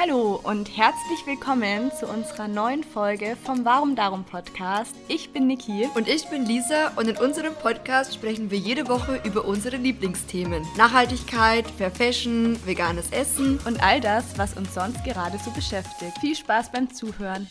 Hallo 0.00 0.38
und 0.44 0.76
herzlich 0.76 1.26
willkommen 1.26 1.90
zu 1.90 2.06
unserer 2.06 2.46
neuen 2.46 2.84
Folge 2.84 3.36
vom 3.42 3.64
Warum 3.64 3.96
Darum 3.96 4.22
Podcast. 4.22 4.94
Ich 5.08 5.32
bin 5.32 5.48
Niki. 5.48 5.88
Und 5.96 6.06
ich 6.06 6.28
bin 6.28 6.46
Lisa 6.46 6.92
und 6.94 7.08
in 7.08 7.16
unserem 7.16 7.52
Podcast 7.52 8.14
sprechen 8.14 8.48
wir 8.52 8.58
jede 8.58 8.86
Woche 8.86 9.20
über 9.24 9.44
unsere 9.44 9.76
Lieblingsthemen. 9.76 10.64
Nachhaltigkeit, 10.76 11.66
Fair 11.66 11.90
Fashion, 11.90 12.64
veganes 12.64 13.10
Essen 13.10 13.58
und 13.66 13.82
all 13.82 14.00
das, 14.00 14.38
was 14.38 14.56
uns 14.56 14.72
sonst 14.72 15.02
gerade 15.02 15.36
so 15.44 15.50
beschäftigt. 15.50 16.16
Viel 16.20 16.36
Spaß 16.36 16.70
beim 16.70 16.94
Zuhören. 16.94 17.48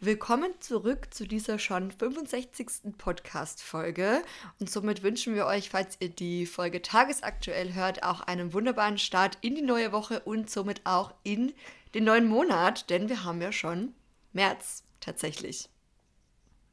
Willkommen 0.00 0.52
zurück 0.60 1.12
zu 1.12 1.26
dieser 1.26 1.58
schon 1.58 1.90
65. 1.90 2.96
Podcast-Folge. 2.98 4.22
Und 4.60 4.70
somit 4.70 5.02
wünschen 5.02 5.34
wir 5.34 5.44
euch, 5.46 5.70
falls 5.70 5.96
ihr 5.98 6.08
die 6.08 6.46
Folge 6.46 6.82
tagesaktuell 6.82 7.74
hört, 7.74 8.04
auch 8.04 8.20
einen 8.20 8.52
wunderbaren 8.52 8.98
Start 8.98 9.38
in 9.40 9.56
die 9.56 9.62
neue 9.62 9.90
Woche 9.90 10.20
und 10.20 10.50
somit 10.50 10.82
auch 10.84 11.12
in 11.24 11.52
den 11.94 12.04
neuen 12.04 12.28
Monat, 12.28 12.90
denn 12.90 13.08
wir 13.08 13.24
haben 13.24 13.42
ja 13.42 13.50
schon 13.50 13.92
März 14.32 14.84
tatsächlich. 15.00 15.68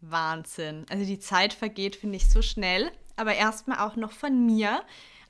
Wahnsinn. 0.02 0.86
Also 0.92 1.04
die 1.04 1.18
Zeit 1.18 1.54
vergeht, 1.54 1.96
finde 1.96 2.18
ich, 2.18 2.30
so 2.30 2.44
schnell. 2.44 2.92
Aber 3.16 3.34
erstmal 3.34 3.80
auch 3.80 3.96
noch 3.96 4.12
von 4.12 4.46
mir 4.46 4.84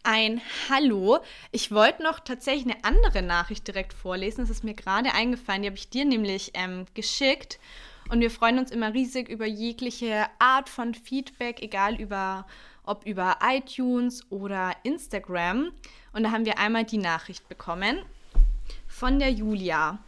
ein 0.05 0.41
Hallo. 0.69 1.19
Ich 1.51 1.71
wollte 1.71 2.03
noch 2.03 2.19
tatsächlich 2.19 2.65
eine 2.65 2.83
andere 2.83 3.21
Nachricht 3.21 3.67
direkt 3.67 3.93
vorlesen. 3.93 4.41
Das 4.41 4.49
ist 4.49 4.63
mir 4.63 4.75
gerade 4.75 5.13
eingefallen. 5.13 5.63
Die 5.63 5.67
habe 5.67 5.77
ich 5.77 5.89
dir 5.89 6.05
nämlich 6.05 6.51
ähm, 6.53 6.85
geschickt. 6.93 7.59
Und 8.09 8.19
wir 8.19 8.29
freuen 8.29 8.59
uns 8.59 8.71
immer 8.71 8.93
riesig 8.93 9.29
über 9.29 9.45
jegliche 9.45 10.27
Art 10.37 10.69
von 10.69 10.93
Feedback, 10.93 11.61
egal 11.61 11.99
über, 11.99 12.45
ob 12.83 13.05
über 13.05 13.39
iTunes 13.43 14.29
oder 14.29 14.73
Instagram. 14.83 15.71
Und 16.13 16.23
da 16.23 16.31
haben 16.31 16.45
wir 16.45 16.59
einmal 16.59 16.83
die 16.83 16.99
Nachricht 16.99 17.49
bekommen 17.49 17.97
von 18.87 19.17
der 19.17 19.31
Julia. 19.31 19.99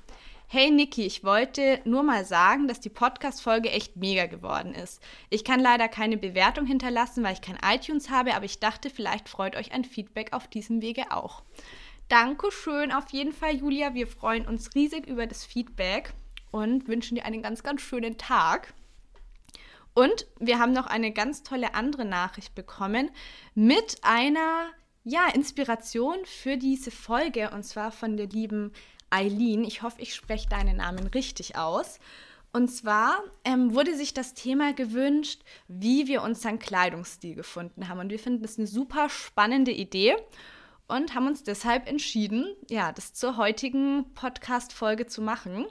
Hey 0.49 0.71
Niki, 0.71 1.05
ich 1.05 1.25
wollte 1.25 1.81
nur 1.83 2.03
mal 2.03 2.23
sagen, 2.23 2.69
dass 2.69 2.79
die 2.79 2.87
Podcast-Folge 2.87 3.69
echt 3.69 3.97
mega 3.97 4.27
geworden 4.27 4.73
ist. 4.73 5.03
Ich 5.29 5.43
kann 5.43 5.59
leider 5.59 5.89
keine 5.89 6.15
Bewertung 6.15 6.65
hinterlassen, 6.65 7.21
weil 7.21 7.33
ich 7.33 7.41
kein 7.41 7.59
iTunes 7.61 8.09
habe, 8.09 8.33
aber 8.33 8.45
ich 8.45 8.61
dachte, 8.61 8.89
vielleicht 8.89 9.27
freut 9.27 9.57
euch 9.57 9.73
ein 9.73 9.83
Feedback 9.83 10.31
auf 10.31 10.47
diesem 10.47 10.81
Wege 10.81 11.11
auch. 11.11 11.43
Dankeschön 12.07 12.93
auf 12.93 13.09
jeden 13.09 13.33
Fall, 13.33 13.57
Julia. 13.57 13.93
Wir 13.93 14.07
freuen 14.07 14.47
uns 14.47 14.73
riesig 14.73 15.05
über 15.05 15.27
das 15.27 15.43
Feedback 15.43 16.13
und 16.49 16.87
wünschen 16.87 17.15
dir 17.15 17.25
einen 17.25 17.41
ganz, 17.41 17.61
ganz 17.61 17.81
schönen 17.81 18.17
Tag. 18.17 18.73
Und 19.93 20.27
wir 20.39 20.59
haben 20.59 20.71
noch 20.71 20.87
eine 20.87 21.11
ganz 21.11 21.43
tolle 21.43 21.75
andere 21.75 22.05
Nachricht 22.05 22.55
bekommen 22.55 23.11
mit 23.53 23.97
einer 24.01 24.69
ja, 25.03 25.27
Inspiration 25.27 26.17
für 26.23 26.55
diese 26.55 26.91
Folge 26.91 27.49
und 27.49 27.63
zwar 27.63 27.91
von 27.91 28.15
der 28.15 28.27
lieben 28.27 28.71
Eileen. 29.09 29.63
Ich 29.63 29.81
hoffe, 29.81 30.01
ich 30.01 30.15
spreche 30.15 30.49
deinen 30.49 30.77
Namen 30.77 31.07
richtig 31.07 31.55
aus. 31.55 31.99
Und 32.53 32.69
zwar 32.69 33.21
ähm, 33.43 33.75
wurde 33.75 33.95
sich 33.95 34.13
das 34.13 34.33
Thema 34.33 34.73
gewünscht, 34.73 35.43
wie 35.67 36.07
wir 36.07 36.23
unseren 36.23 36.59
Kleidungsstil 36.59 37.35
gefunden 37.35 37.87
haben. 37.87 37.99
Und 37.99 38.09
wir 38.09 38.19
finden 38.19 38.41
das 38.41 38.57
eine 38.57 38.67
super 38.67 39.09
spannende 39.09 39.71
Idee 39.71 40.15
und 40.87 41.13
haben 41.13 41.27
uns 41.27 41.43
deshalb 41.43 41.87
entschieden, 41.87 42.55
ja, 42.69 42.91
das 42.91 43.13
zur 43.13 43.37
heutigen 43.37 44.13
Podcast-Folge 44.13 45.05
zu 45.05 45.21
machen. 45.21 45.65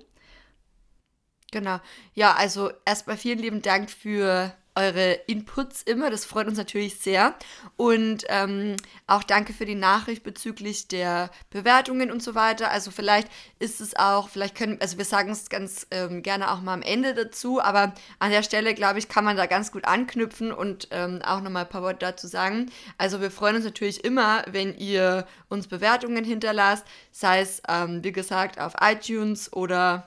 Genau. 1.50 1.80
Ja, 2.14 2.34
also 2.34 2.70
erstmal 2.84 3.16
vielen 3.16 3.38
lieben 3.38 3.62
Dank 3.62 3.90
für 3.90 4.54
eure 4.76 5.12
Inputs 5.26 5.82
immer. 5.82 6.10
Das 6.10 6.24
freut 6.24 6.46
uns 6.46 6.58
natürlich 6.58 6.96
sehr. 6.98 7.34
Und 7.76 8.24
ähm, 8.28 8.76
auch 9.06 9.22
danke 9.22 9.52
für 9.52 9.64
die 9.64 9.74
Nachricht 9.74 10.22
bezüglich 10.22 10.86
der 10.88 11.30
Bewertungen 11.50 12.10
und 12.12 12.22
so 12.22 12.34
weiter. 12.34 12.70
Also 12.70 12.90
vielleicht 12.90 13.28
ist 13.58 13.80
es 13.80 13.96
auch, 13.96 14.28
vielleicht 14.28 14.54
können, 14.54 14.78
also 14.80 14.98
wir 14.98 15.04
sagen 15.04 15.30
es 15.30 15.48
ganz 15.48 15.86
ähm, 15.90 16.22
gerne 16.22 16.50
auch 16.50 16.60
mal 16.60 16.74
am 16.74 16.82
Ende 16.82 17.14
dazu, 17.14 17.60
aber 17.60 17.94
an 18.18 18.30
der 18.30 18.42
Stelle, 18.42 18.74
glaube 18.74 18.98
ich, 18.98 19.08
kann 19.08 19.24
man 19.24 19.36
da 19.36 19.46
ganz 19.46 19.72
gut 19.72 19.86
anknüpfen 19.86 20.52
und 20.52 20.88
ähm, 20.90 21.22
auch 21.22 21.40
nochmal 21.40 21.64
ein 21.64 21.68
paar 21.68 21.82
Worte 21.82 22.00
dazu 22.00 22.26
sagen. 22.26 22.70
Also 22.98 23.20
wir 23.20 23.30
freuen 23.30 23.56
uns 23.56 23.64
natürlich 23.64 24.04
immer, 24.04 24.44
wenn 24.46 24.76
ihr 24.76 25.26
uns 25.48 25.66
Bewertungen 25.66 26.24
hinterlasst, 26.24 26.84
sei 27.10 27.40
es, 27.40 27.62
ähm, 27.68 28.04
wie 28.04 28.12
gesagt, 28.12 28.60
auf 28.60 28.74
iTunes 28.80 29.52
oder 29.52 30.06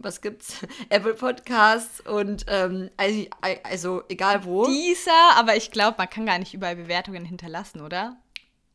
was 0.00 0.20
gibt's? 0.20 0.58
Apple 0.88 1.14
Podcasts 1.14 2.00
und 2.00 2.46
ähm, 2.48 2.90
also, 2.96 3.26
also, 3.62 4.02
egal 4.08 4.44
wo. 4.44 4.66
Dieser, 4.66 5.36
aber 5.36 5.56
ich 5.56 5.70
glaube, 5.70 5.96
man 5.98 6.10
kann 6.10 6.26
gar 6.26 6.38
nicht 6.38 6.54
überall 6.54 6.76
Bewertungen 6.76 7.24
hinterlassen, 7.24 7.80
oder? 7.80 8.16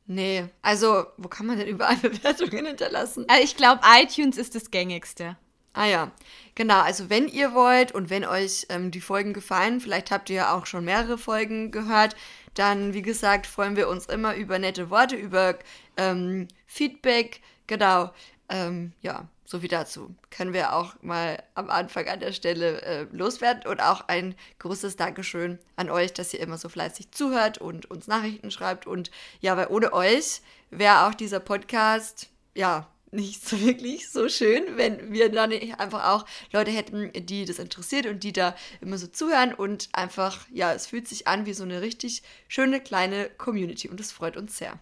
Nee, 0.07 0.45
also 0.61 1.05
wo 1.17 1.29
kann 1.29 1.45
man 1.45 1.57
denn 1.57 1.67
überall 1.67 1.95
Bewertungen 2.01 2.65
hinterlassen? 2.65 3.25
Also 3.27 3.43
ich 3.43 3.55
glaube, 3.55 3.81
iTunes 4.01 4.37
ist 4.37 4.55
das 4.55 4.71
gängigste. 4.71 5.37
Ah 5.73 5.85
ja, 5.85 6.11
genau. 6.53 6.81
Also 6.81 7.09
wenn 7.09 7.29
ihr 7.29 7.53
wollt 7.53 7.93
und 7.93 8.09
wenn 8.09 8.25
euch 8.25 8.65
ähm, 8.69 8.91
die 8.91 8.99
Folgen 8.99 9.31
gefallen, 9.31 9.79
vielleicht 9.79 10.11
habt 10.11 10.29
ihr 10.29 10.35
ja 10.35 10.53
auch 10.53 10.65
schon 10.65 10.83
mehrere 10.83 11.17
Folgen 11.17 11.71
gehört, 11.71 12.15
dann 12.55 12.93
wie 12.93 13.01
gesagt 13.01 13.47
freuen 13.47 13.77
wir 13.77 13.87
uns 13.87 14.05
immer 14.07 14.35
über 14.35 14.59
nette 14.59 14.89
Worte, 14.89 15.15
über 15.15 15.57
ähm, 15.95 16.49
Feedback. 16.67 17.41
Genau. 17.67 18.11
Ähm, 18.51 18.91
ja, 19.01 19.29
so 19.45 19.61
viel 19.61 19.69
dazu. 19.69 20.13
Können 20.29 20.53
wir 20.53 20.73
auch 20.73 20.95
mal 21.01 21.41
am 21.55 21.69
Anfang 21.69 22.07
an 22.07 22.19
der 22.19 22.33
Stelle 22.33 22.81
äh, 22.81 23.07
loswerden 23.11 23.65
und 23.65 23.81
auch 23.81 24.07
ein 24.09 24.35
großes 24.59 24.97
Dankeschön 24.97 25.57
an 25.77 25.89
euch, 25.89 26.13
dass 26.13 26.33
ihr 26.33 26.41
immer 26.41 26.57
so 26.57 26.67
fleißig 26.67 27.11
zuhört 27.11 27.59
und 27.59 27.89
uns 27.89 28.07
Nachrichten 28.07 28.51
schreibt. 28.51 28.87
Und 28.87 29.09
ja, 29.39 29.55
weil 29.55 29.67
ohne 29.67 29.93
euch 29.93 30.41
wäre 30.69 31.07
auch 31.07 31.13
dieser 31.13 31.39
Podcast, 31.39 32.27
ja, 32.53 32.87
nicht 33.11 33.47
so 33.47 33.59
wirklich 33.65 34.09
so 34.09 34.27
schön, 34.27 34.77
wenn 34.77 35.13
wir 35.13 35.31
dann 35.31 35.53
einfach 35.77 36.09
auch 36.09 36.25
Leute 36.51 36.71
hätten, 36.71 37.11
die 37.13 37.45
das 37.45 37.59
interessiert 37.59 38.07
und 38.07 38.23
die 38.23 38.33
da 38.33 38.55
immer 38.81 38.97
so 38.97 39.07
zuhören 39.07 39.53
und 39.53 39.89
einfach, 39.93 40.45
ja, 40.51 40.73
es 40.73 40.87
fühlt 40.87 41.07
sich 41.07 41.27
an 41.27 41.45
wie 41.45 41.53
so 41.53 41.63
eine 41.63 41.81
richtig 41.81 42.23
schöne 42.49 42.81
kleine 42.81 43.29
Community 43.37 43.87
und 43.87 43.99
das 43.99 44.11
freut 44.11 44.35
uns 44.35 44.57
sehr. 44.57 44.77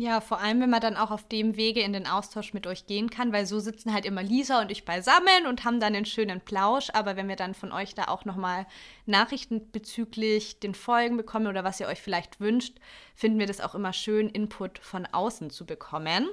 Ja, 0.00 0.22
vor 0.22 0.40
allem, 0.40 0.62
wenn 0.62 0.70
man 0.70 0.80
dann 0.80 0.96
auch 0.96 1.10
auf 1.10 1.28
dem 1.28 1.58
Wege 1.58 1.82
in 1.82 1.92
den 1.92 2.06
Austausch 2.06 2.54
mit 2.54 2.66
euch 2.66 2.86
gehen 2.86 3.10
kann, 3.10 3.34
weil 3.34 3.44
so 3.44 3.60
sitzen 3.60 3.92
halt 3.92 4.06
immer 4.06 4.22
Lisa 4.22 4.62
und 4.62 4.70
ich 4.70 4.86
beisammen 4.86 5.46
und 5.46 5.64
haben 5.64 5.78
dann 5.78 5.94
einen 5.94 6.06
schönen 6.06 6.40
Plausch. 6.40 6.88
Aber 6.94 7.16
wenn 7.16 7.28
wir 7.28 7.36
dann 7.36 7.52
von 7.52 7.70
euch 7.70 7.94
da 7.94 8.04
auch 8.04 8.24
nochmal 8.24 8.66
Nachrichten 9.04 9.70
bezüglich 9.72 10.58
den 10.58 10.74
Folgen 10.74 11.18
bekommen 11.18 11.48
oder 11.48 11.64
was 11.64 11.80
ihr 11.80 11.86
euch 11.86 12.00
vielleicht 12.00 12.40
wünscht, 12.40 12.78
finden 13.14 13.38
wir 13.38 13.46
das 13.46 13.60
auch 13.60 13.74
immer 13.74 13.92
schön, 13.92 14.30
Input 14.30 14.78
von 14.78 15.04
außen 15.04 15.50
zu 15.50 15.66
bekommen. 15.66 16.30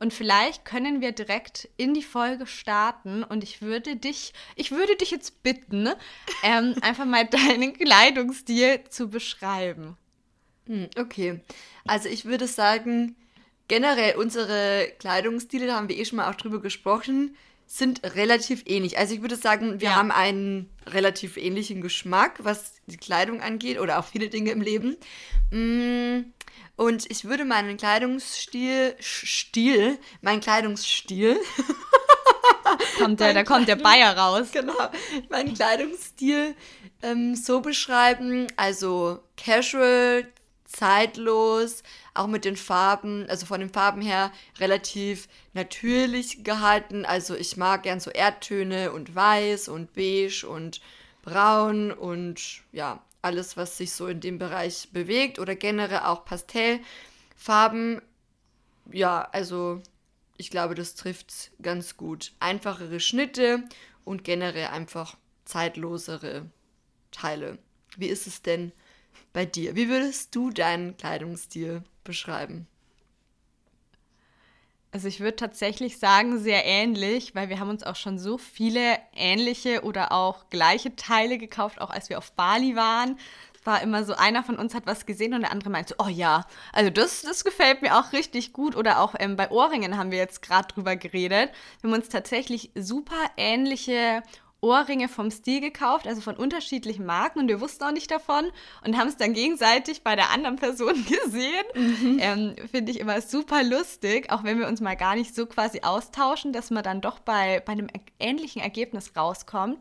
Und 0.00 0.14
vielleicht 0.14 0.64
können 0.64 1.02
wir 1.02 1.12
direkt 1.12 1.68
in 1.76 1.92
die 1.92 2.02
Folge 2.02 2.46
starten 2.46 3.22
und 3.22 3.44
ich 3.44 3.60
würde 3.60 3.96
dich, 3.96 4.32
ich 4.56 4.70
würde 4.70 4.96
dich 4.96 5.10
jetzt 5.10 5.42
bitten, 5.42 5.90
ähm, 6.42 6.74
einfach 6.80 7.04
mal 7.04 7.26
deinen 7.26 7.74
Kleidungsstil 7.74 8.84
zu 8.88 9.10
beschreiben. 9.10 9.98
Hm, 10.66 10.88
okay. 10.98 11.40
Also 11.86 12.08
ich 12.08 12.24
würde 12.24 12.46
sagen, 12.46 13.16
generell 13.68 14.16
unsere 14.16 14.88
Kleidungsstile, 14.98 15.66
da 15.66 15.76
haben 15.76 15.88
wir 15.88 15.96
eh 15.96 16.04
schon 16.04 16.16
mal 16.16 16.30
auch 16.30 16.36
drüber 16.36 16.60
gesprochen, 16.60 17.36
sind 17.66 18.02
relativ 18.14 18.62
ähnlich. 18.66 18.98
Also 18.98 19.14
ich 19.14 19.22
würde 19.22 19.36
sagen, 19.36 19.80
wir 19.80 19.88
ja. 19.90 19.94
haben 19.96 20.10
einen 20.10 20.68
relativ 20.86 21.36
ähnlichen 21.36 21.80
Geschmack, 21.80 22.38
was 22.42 22.74
die 22.86 22.96
Kleidung 22.96 23.40
angeht 23.40 23.80
oder 23.80 23.98
auch 23.98 24.04
viele 24.04 24.28
Dinge 24.28 24.50
im 24.50 24.60
Leben. 24.60 24.96
Mm, 25.50 26.26
und 26.76 27.10
ich 27.10 27.24
würde 27.24 27.44
meinen 27.44 27.76
Kleidungsstil, 27.76 28.96
Stil, 29.00 29.98
mein 30.20 30.40
Kleidungsstil. 30.40 31.38
kommt 32.98 33.20
der, 33.20 33.32
da 33.32 33.44
kommt 33.44 33.68
der 33.68 33.76
Bayer 33.76 34.16
raus. 34.16 34.48
Genau, 34.52 34.74
meinen 35.30 35.54
Kleidungsstil 35.54 36.54
ähm, 37.02 37.34
so 37.34 37.60
beschreiben, 37.60 38.48
also 38.56 39.20
casual, 39.36 40.26
zeitlos, 40.74 41.82
auch 42.14 42.26
mit 42.26 42.44
den 42.44 42.56
Farben, 42.56 43.26
also 43.28 43.46
von 43.46 43.60
den 43.60 43.70
Farben 43.70 44.02
her 44.02 44.32
relativ 44.58 45.28
natürlich 45.52 46.44
gehalten. 46.44 47.04
Also 47.04 47.34
ich 47.34 47.56
mag 47.56 47.84
gern 47.84 48.00
so 48.00 48.10
Erdtöne 48.10 48.92
und 48.92 49.14
weiß 49.14 49.68
und 49.68 49.94
beige 49.94 50.46
und 50.48 50.80
braun 51.22 51.92
und 51.92 52.62
ja, 52.72 53.02
alles, 53.22 53.56
was 53.56 53.78
sich 53.78 53.92
so 53.92 54.06
in 54.06 54.20
dem 54.20 54.38
Bereich 54.38 54.88
bewegt 54.92 55.38
oder 55.38 55.54
generell 55.54 56.00
auch 56.00 56.24
Pastellfarben. 56.24 58.02
Ja, 58.92 59.28
also 59.32 59.80
ich 60.36 60.50
glaube, 60.50 60.74
das 60.74 60.94
trifft 60.94 61.52
ganz 61.62 61.96
gut. 61.96 62.32
Einfachere 62.40 63.00
Schnitte 63.00 63.62
und 64.04 64.24
generell 64.24 64.66
einfach 64.66 65.16
zeitlosere 65.44 66.50
Teile. 67.12 67.58
Wie 67.96 68.08
ist 68.08 68.26
es 68.26 68.42
denn 68.42 68.72
bei 69.34 69.44
dir? 69.44 69.76
Wie 69.76 69.90
würdest 69.90 70.34
du 70.34 70.48
deinen 70.48 70.96
Kleidungsstil 70.96 71.82
beschreiben? 72.04 72.66
Also 74.92 75.08
ich 75.08 75.18
würde 75.18 75.34
tatsächlich 75.34 75.98
sagen, 75.98 76.38
sehr 76.38 76.64
ähnlich, 76.64 77.34
weil 77.34 77.48
wir 77.48 77.58
haben 77.58 77.68
uns 77.68 77.82
auch 77.82 77.96
schon 77.96 78.16
so 78.16 78.38
viele 78.38 78.96
ähnliche 79.12 79.82
oder 79.82 80.12
auch 80.12 80.48
gleiche 80.50 80.94
Teile 80.94 81.36
gekauft, 81.36 81.80
auch 81.80 81.90
als 81.90 82.08
wir 82.08 82.16
auf 82.16 82.30
Bali 82.32 82.76
waren. 82.76 83.18
war 83.64 83.82
immer 83.82 84.04
so, 84.04 84.14
einer 84.14 84.44
von 84.44 84.56
uns 84.56 84.72
hat 84.72 84.86
was 84.86 85.04
gesehen 85.04 85.34
und 85.34 85.40
der 85.40 85.50
andere 85.50 85.70
meinte 85.70 85.96
oh 85.98 86.06
ja, 86.06 86.46
also 86.72 86.90
das, 86.90 87.22
das 87.22 87.42
gefällt 87.42 87.82
mir 87.82 87.98
auch 87.98 88.12
richtig 88.12 88.52
gut. 88.52 88.76
Oder 88.76 89.00
auch 89.00 89.16
ähm, 89.18 89.34
bei 89.34 89.50
Ohrringen 89.50 89.98
haben 89.98 90.12
wir 90.12 90.18
jetzt 90.18 90.42
gerade 90.42 90.68
drüber 90.68 90.94
geredet. 90.94 91.50
Wir 91.80 91.90
haben 91.90 91.98
uns 91.98 92.08
tatsächlich 92.08 92.70
super 92.76 93.18
ähnliche 93.36 94.22
Ohrringe 94.64 95.08
vom 95.08 95.30
Stil 95.30 95.60
gekauft, 95.60 96.06
also 96.06 96.22
von 96.22 96.36
unterschiedlichen 96.36 97.04
Marken 97.04 97.38
und 97.38 97.48
wir 97.48 97.60
wussten 97.60 97.84
auch 97.84 97.92
nicht 97.92 98.10
davon 98.10 98.50
und 98.84 98.96
haben 98.96 99.08
es 99.08 99.18
dann 99.18 99.34
gegenseitig 99.34 100.02
bei 100.02 100.16
der 100.16 100.30
anderen 100.30 100.56
Person 100.56 100.94
gesehen. 101.04 101.64
Mhm. 101.74 102.18
Ähm, 102.18 102.56
Finde 102.70 102.90
ich 102.90 102.98
immer 102.98 103.20
super 103.20 103.62
lustig, 103.62 104.32
auch 104.32 104.42
wenn 104.42 104.58
wir 104.58 104.66
uns 104.66 104.80
mal 104.80 104.96
gar 104.96 105.16
nicht 105.16 105.34
so 105.34 105.44
quasi 105.44 105.80
austauschen, 105.82 106.54
dass 106.54 106.70
man 106.70 106.82
dann 106.82 107.02
doch 107.02 107.18
bei, 107.18 107.60
bei 107.60 107.72
einem 107.72 107.88
ähnlichen 108.18 108.62
Ergebnis 108.62 109.12
rauskommt. 109.14 109.78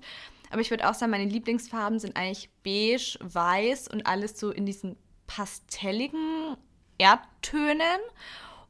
Aber 0.51 0.59
ich 0.59 0.69
würde 0.69 0.89
auch 0.89 0.94
sagen, 0.94 1.12
meine 1.12 1.25
Lieblingsfarben 1.25 1.97
sind 1.97 2.18
eigentlich 2.18 2.50
beige, 2.63 3.18
weiß 3.21 3.88
und 3.88 4.06
alles 4.06 4.38
so 4.38 4.51
in 4.51 4.65
diesen 4.65 4.97
pastelligen 5.27 6.57
Erdtönen. 6.97 8.01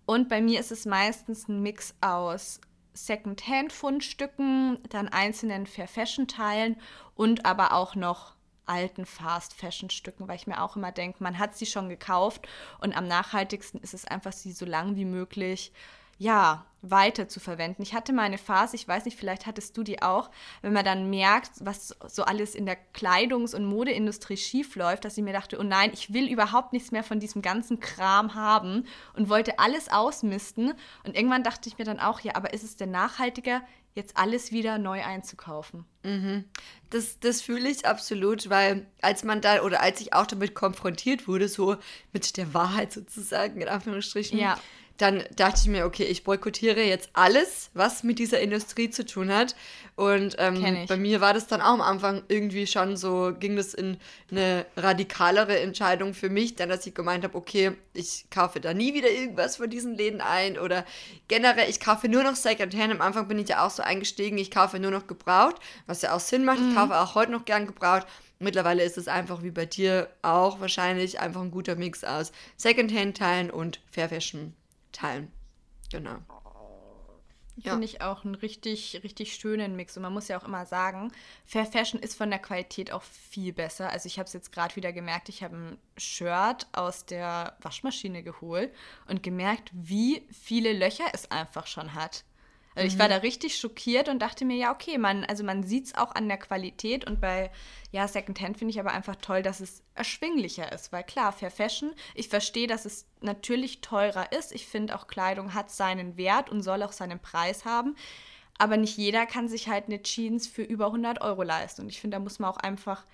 Und 0.05 0.29
bei 0.29 0.41
mir 0.41 0.59
ist 0.59 0.71
es 0.71 0.85
meistens 0.85 1.47
ein 1.47 1.61
Mix 1.61 1.95
aus 2.01 2.61
Second-Hand-Fundstücken, 2.93 4.79
dann 4.89 5.07
einzelnen 5.07 5.67
Fair-Fashion-Teilen 5.67 6.77
und 7.15 7.45
aber 7.45 7.73
auch 7.73 7.95
noch 7.95 8.33
alten 8.65 9.05
Fast-Fashion-Stücken, 9.05 10.27
weil 10.27 10.37
ich 10.37 10.47
mir 10.47 10.61
auch 10.61 10.75
immer 10.75 10.91
denke, 10.91 11.23
man 11.23 11.37
hat 11.37 11.55
sie 11.55 11.65
schon 11.65 11.89
gekauft 11.89 12.47
und 12.79 12.95
am 12.95 13.07
nachhaltigsten 13.07 13.81
ist 13.81 13.93
es 13.93 14.05
einfach, 14.05 14.31
sie 14.31 14.51
so 14.51 14.65
lang 14.65 14.95
wie 14.95 15.05
möglich 15.05 15.73
ja, 16.17 16.65
weiter 16.83 17.29
zu 17.29 17.39
verwenden. 17.39 17.81
Ich 17.81 17.93
hatte 17.93 18.11
mal 18.11 18.23
eine 18.23 18.37
Phase, 18.37 18.75
ich 18.75 18.87
weiß 18.87 19.05
nicht, 19.05 19.17
vielleicht 19.17 19.45
hattest 19.45 19.77
du 19.77 19.83
die 19.83 20.01
auch, 20.01 20.29
wenn 20.61 20.73
man 20.73 20.83
dann 20.83 21.09
merkt, 21.09 21.51
was 21.61 21.95
so 22.07 22.23
alles 22.23 22.55
in 22.55 22.65
der 22.65 22.77
Kleidungs- 22.93 23.55
und 23.55 23.65
Modeindustrie 23.65 24.35
schief 24.35 24.75
läuft, 24.75 25.05
dass 25.05 25.17
ich 25.17 25.23
mir 25.23 25.31
dachte, 25.31 25.57
oh 25.59 25.63
nein, 25.63 25.91
ich 25.93 26.13
will 26.13 26.29
überhaupt 26.29 26.73
nichts 26.73 26.91
mehr 26.91 27.03
von 27.03 27.21
diesem 27.21 27.41
ganzen 27.41 27.79
Kram 27.79 28.35
haben 28.35 28.85
und 29.13 29.29
wollte 29.29 29.59
alles 29.59 29.89
ausmisten. 29.89 30.73
Und 31.05 31.15
irgendwann 31.15 31.43
dachte 31.43 31.69
ich 31.69 31.77
mir 31.77 31.85
dann 31.85 32.01
auch, 32.01 32.19
ja, 32.19 32.35
aber 32.35 32.53
ist 32.53 32.63
es 32.63 32.75
denn 32.75 32.91
nachhaltiger, 32.91 33.61
jetzt 33.95 34.17
alles 34.17 34.51
wieder 34.51 34.77
neu 34.77 35.03
einzukaufen? 35.03 35.85
Mhm. 36.03 36.43
Das, 36.89 37.19
das 37.19 37.41
fühle 37.41 37.69
ich 37.69 37.85
absolut, 37.85 38.49
weil 38.49 38.87
als 39.01 39.23
man 39.23 39.39
da 39.39 39.61
oder 39.61 39.81
als 39.81 40.01
ich 40.01 40.13
auch 40.13 40.25
damit 40.25 40.53
konfrontiert 40.53 41.29
wurde, 41.29 41.47
so 41.47 41.77
mit 42.11 42.35
der 42.35 42.53
Wahrheit 42.53 42.91
sozusagen, 42.91 43.61
in 43.61 43.69
Anführungsstrichen, 43.69 44.37
ja 44.37 44.57
dann 45.03 45.21
dachte 45.35 45.59
ich 45.61 45.67
mir, 45.67 45.85
okay, 45.85 46.05
ich 46.05 46.23
boykottiere 46.23 46.81
jetzt 46.81 47.09
alles, 47.11 47.71
was 47.73 48.03
mit 48.03 48.19
dieser 48.19 48.39
Industrie 48.39 48.89
zu 48.89 49.05
tun 49.05 49.33
hat. 49.33 49.53
Und 49.97 50.37
ähm, 50.39 50.85
bei 50.87 50.95
mir 50.95 51.19
war 51.19 51.33
das 51.33 51.45
dann 51.45 51.59
auch 51.59 51.73
am 51.73 51.81
Anfang 51.81 52.23
irgendwie 52.29 52.65
schon 52.67 52.95
so, 52.95 53.33
ging 53.37 53.57
das 53.57 53.73
in 53.73 53.97
eine 54.31 54.65
radikalere 54.77 55.59
Entscheidung 55.59 56.13
für 56.13 56.29
mich, 56.29 56.55
dann 56.55 56.69
dass 56.69 56.87
ich 56.87 56.93
gemeint 56.93 57.25
habe, 57.25 57.37
okay, 57.37 57.73
ich 57.93 58.27
kaufe 58.31 58.61
da 58.61 58.73
nie 58.73 58.93
wieder 58.93 59.11
irgendwas 59.11 59.57
von 59.57 59.69
diesen 59.69 59.97
Läden 59.97 60.21
ein 60.21 60.57
oder 60.57 60.85
generell, 61.27 61.69
ich 61.69 61.81
kaufe 61.81 62.07
nur 62.07 62.23
noch 62.23 62.35
Secondhand. 62.35 62.93
Am 62.93 63.01
Anfang 63.01 63.27
bin 63.27 63.39
ich 63.39 63.49
ja 63.49 63.65
auch 63.65 63.71
so 63.71 63.83
eingestiegen, 63.83 64.37
ich 64.37 64.51
kaufe 64.51 64.79
nur 64.79 64.91
noch 64.91 65.05
gebraucht, 65.05 65.57
was 65.85 66.01
ja 66.01 66.15
auch 66.15 66.21
Sinn 66.21 66.45
macht. 66.45 66.61
Mhm. 66.61 66.69
Ich 66.69 66.75
kaufe 66.77 66.97
auch 66.97 67.13
heute 67.13 67.33
noch 67.33 67.43
gern 67.43 67.67
gebraucht. 67.67 68.07
Mittlerweile 68.39 68.83
ist 68.83 68.97
es 68.97 69.09
einfach 69.09 69.43
wie 69.43 69.51
bei 69.51 69.65
dir 69.65 70.07
auch 70.21 70.61
wahrscheinlich 70.61 71.19
einfach 71.19 71.41
ein 71.41 71.51
guter 71.51 71.75
Mix 71.75 72.05
aus 72.05 72.31
Secondhand-Teilen 72.55 73.51
und 73.51 73.81
Fair 73.91 74.07
Fashion 74.07 74.53
teilen. 74.93 75.31
Genau. 75.91 76.19
Ja. 77.55 77.73
Finde 77.73 77.85
ich 77.85 78.01
auch 78.01 78.25
einen 78.25 78.33
richtig, 78.33 79.01
richtig 79.03 79.35
schönen 79.35 79.75
Mix. 79.75 79.95
Und 79.95 80.01
man 80.03 80.13
muss 80.13 80.27
ja 80.27 80.39
auch 80.39 80.47
immer 80.47 80.65
sagen, 80.65 81.11
Fair 81.45 81.65
Fashion 81.65 81.99
ist 81.99 82.15
von 82.15 82.31
der 82.31 82.39
Qualität 82.39 82.91
auch 82.91 83.03
viel 83.03 83.53
besser. 83.53 83.89
Also 83.91 84.07
ich 84.07 84.17
habe 84.17 84.25
es 84.25 84.33
jetzt 84.33 84.51
gerade 84.51 84.75
wieder 84.75 84.91
gemerkt, 84.91 85.29
ich 85.29 85.43
habe 85.43 85.55
ein 85.55 85.77
Shirt 85.95 86.65
aus 86.71 87.05
der 87.05 87.55
Waschmaschine 87.61 88.23
geholt 88.23 88.73
und 89.07 89.21
gemerkt, 89.21 89.69
wie 89.71 90.27
viele 90.31 90.73
Löcher 90.73 91.05
es 91.13 91.29
einfach 91.29 91.67
schon 91.67 91.93
hat. 91.93 92.23
Also 92.75 92.87
ich 92.87 92.99
war 92.99 93.07
mhm. 93.07 93.11
da 93.11 93.17
richtig 93.17 93.57
schockiert 93.57 94.09
und 94.09 94.19
dachte 94.19 94.45
mir, 94.45 94.57
ja, 94.57 94.73
okay, 94.73 94.97
man, 94.97 95.23
also 95.25 95.43
man 95.43 95.63
sieht 95.63 95.85
es 95.85 95.95
auch 95.95 96.15
an 96.15 96.27
der 96.27 96.37
Qualität 96.37 97.05
und 97.05 97.21
bei 97.21 97.51
ja, 97.91 98.07
Secondhand 98.07 98.57
finde 98.57 98.71
ich 98.71 98.79
aber 98.79 98.91
einfach 98.91 99.15
toll, 99.17 99.43
dass 99.43 99.59
es 99.59 99.83
erschwinglicher 99.93 100.71
ist, 100.71 100.91
weil 100.91 101.03
klar, 101.03 101.31
Fair 101.31 101.51
Fashion, 101.51 101.93
ich 102.15 102.29
verstehe, 102.29 102.67
dass 102.67 102.85
es 102.85 103.05
natürlich 103.21 103.81
teurer 103.81 104.31
ist. 104.31 104.51
Ich 104.51 104.65
finde 104.65 104.95
auch 104.95 105.07
Kleidung 105.07 105.53
hat 105.53 105.69
seinen 105.69 106.17
Wert 106.17 106.49
und 106.49 106.63
soll 106.63 106.81
auch 106.81 106.91
seinen 106.91 107.19
Preis 107.19 107.65
haben. 107.65 107.95
Aber 108.57 108.77
nicht 108.77 108.97
jeder 108.97 109.25
kann 109.25 109.47
sich 109.47 109.67
halt 109.67 109.85
eine 109.85 110.01
Jeans 110.01 110.47
für 110.47 110.63
über 110.63 110.87
100 110.87 111.21
Euro 111.21 111.43
leisten. 111.43 111.81
Und 111.81 111.89
ich 111.89 111.99
finde, 111.99 112.17
da 112.17 112.23
muss 112.23 112.39
man 112.39 112.51
auch 112.51 112.57
einfach 112.57 113.05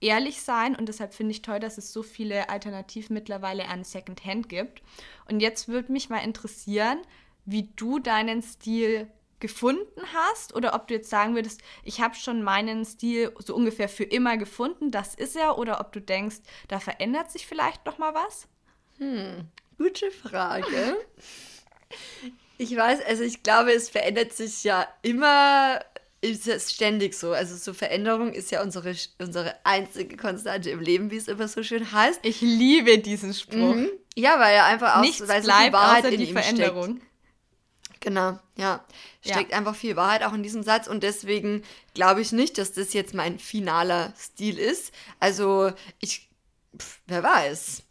ehrlich 0.00 0.42
sein 0.42 0.76
und 0.76 0.88
deshalb 0.88 1.14
finde 1.14 1.32
ich 1.32 1.42
toll, 1.42 1.60
dass 1.60 1.78
es 1.78 1.92
so 1.92 2.02
viele 2.02 2.48
Alternativen 2.48 3.14
mittlerweile 3.14 3.68
an 3.68 3.84
Secondhand 3.84 4.48
gibt. 4.48 4.82
Und 5.28 5.40
jetzt 5.40 5.68
würde 5.68 5.92
mich 5.92 6.10
mal 6.10 6.18
interessieren, 6.18 6.98
wie 7.44 7.70
du 7.76 7.98
deinen 7.98 8.42
Stil 8.42 9.08
gefunden 9.40 10.00
hast 10.14 10.54
oder 10.54 10.74
ob 10.74 10.88
du 10.88 10.94
jetzt 10.94 11.10
sagen 11.10 11.34
würdest, 11.34 11.60
ich 11.82 12.00
habe 12.00 12.14
schon 12.14 12.42
meinen 12.42 12.84
Stil 12.84 13.30
so 13.44 13.54
ungefähr 13.54 13.90
für 13.90 14.04
immer 14.04 14.38
gefunden, 14.38 14.90
das 14.90 15.14
ist 15.14 15.36
er, 15.36 15.58
oder 15.58 15.80
ob 15.80 15.92
du 15.92 16.00
denkst, 16.00 16.36
da 16.68 16.80
verändert 16.80 17.30
sich 17.30 17.46
vielleicht 17.46 17.84
noch 17.84 17.98
mal 17.98 18.14
was? 18.14 18.48
Hm, 18.98 19.48
gute 19.76 20.10
Frage. 20.10 20.96
ich 22.58 22.74
weiß, 22.74 23.04
also 23.04 23.22
ich 23.22 23.42
glaube, 23.42 23.72
es 23.72 23.90
verändert 23.90 24.32
sich 24.32 24.64
ja 24.64 24.88
immer, 25.02 25.80
ist 26.22 26.48
es 26.48 26.72
ständig 26.72 27.14
so. 27.14 27.32
Also 27.32 27.56
so 27.56 27.74
Veränderung 27.74 28.32
ist 28.32 28.50
ja 28.50 28.62
unsere, 28.62 28.94
unsere 29.18 29.56
einzige 29.64 30.16
Konstante 30.16 30.70
im 30.70 30.80
Leben, 30.80 31.10
wie 31.10 31.16
es 31.16 31.28
immer 31.28 31.48
so 31.48 31.62
schön 31.62 31.92
heißt. 31.92 32.20
Ich 32.22 32.40
liebe 32.40 32.98
diesen 32.98 33.34
Spruch. 33.34 33.74
Mhm. 33.74 33.90
Ja, 34.16 34.40
weil 34.40 34.54
er 34.54 34.64
einfach 34.66 34.96
auch 34.96 35.00
Nichts 35.02 35.28
weil 35.28 35.42
so 35.42 35.48
bleibt, 35.48 35.72
Wahrheit 35.74 36.04
außer 36.04 36.14
in 36.14 36.20
die 36.20 36.32
Veränderung. 36.32 36.96
Steckt. 36.96 37.13
Genau, 38.04 38.38
ja. 38.58 38.84
Steckt 39.22 39.52
ja. 39.52 39.56
einfach 39.56 39.74
viel 39.74 39.96
Wahrheit 39.96 40.24
auch 40.24 40.34
in 40.34 40.42
diesem 40.42 40.62
Satz 40.62 40.88
und 40.88 41.02
deswegen 41.02 41.62
glaube 41.94 42.20
ich 42.20 42.32
nicht, 42.32 42.58
dass 42.58 42.72
das 42.72 42.92
jetzt 42.92 43.14
mein 43.14 43.38
finaler 43.38 44.12
Stil 44.18 44.58
ist. 44.58 44.92
Also, 45.20 45.72
ich, 46.00 46.28
pf, 46.78 47.00
wer 47.06 47.22
weiß. 47.22 47.82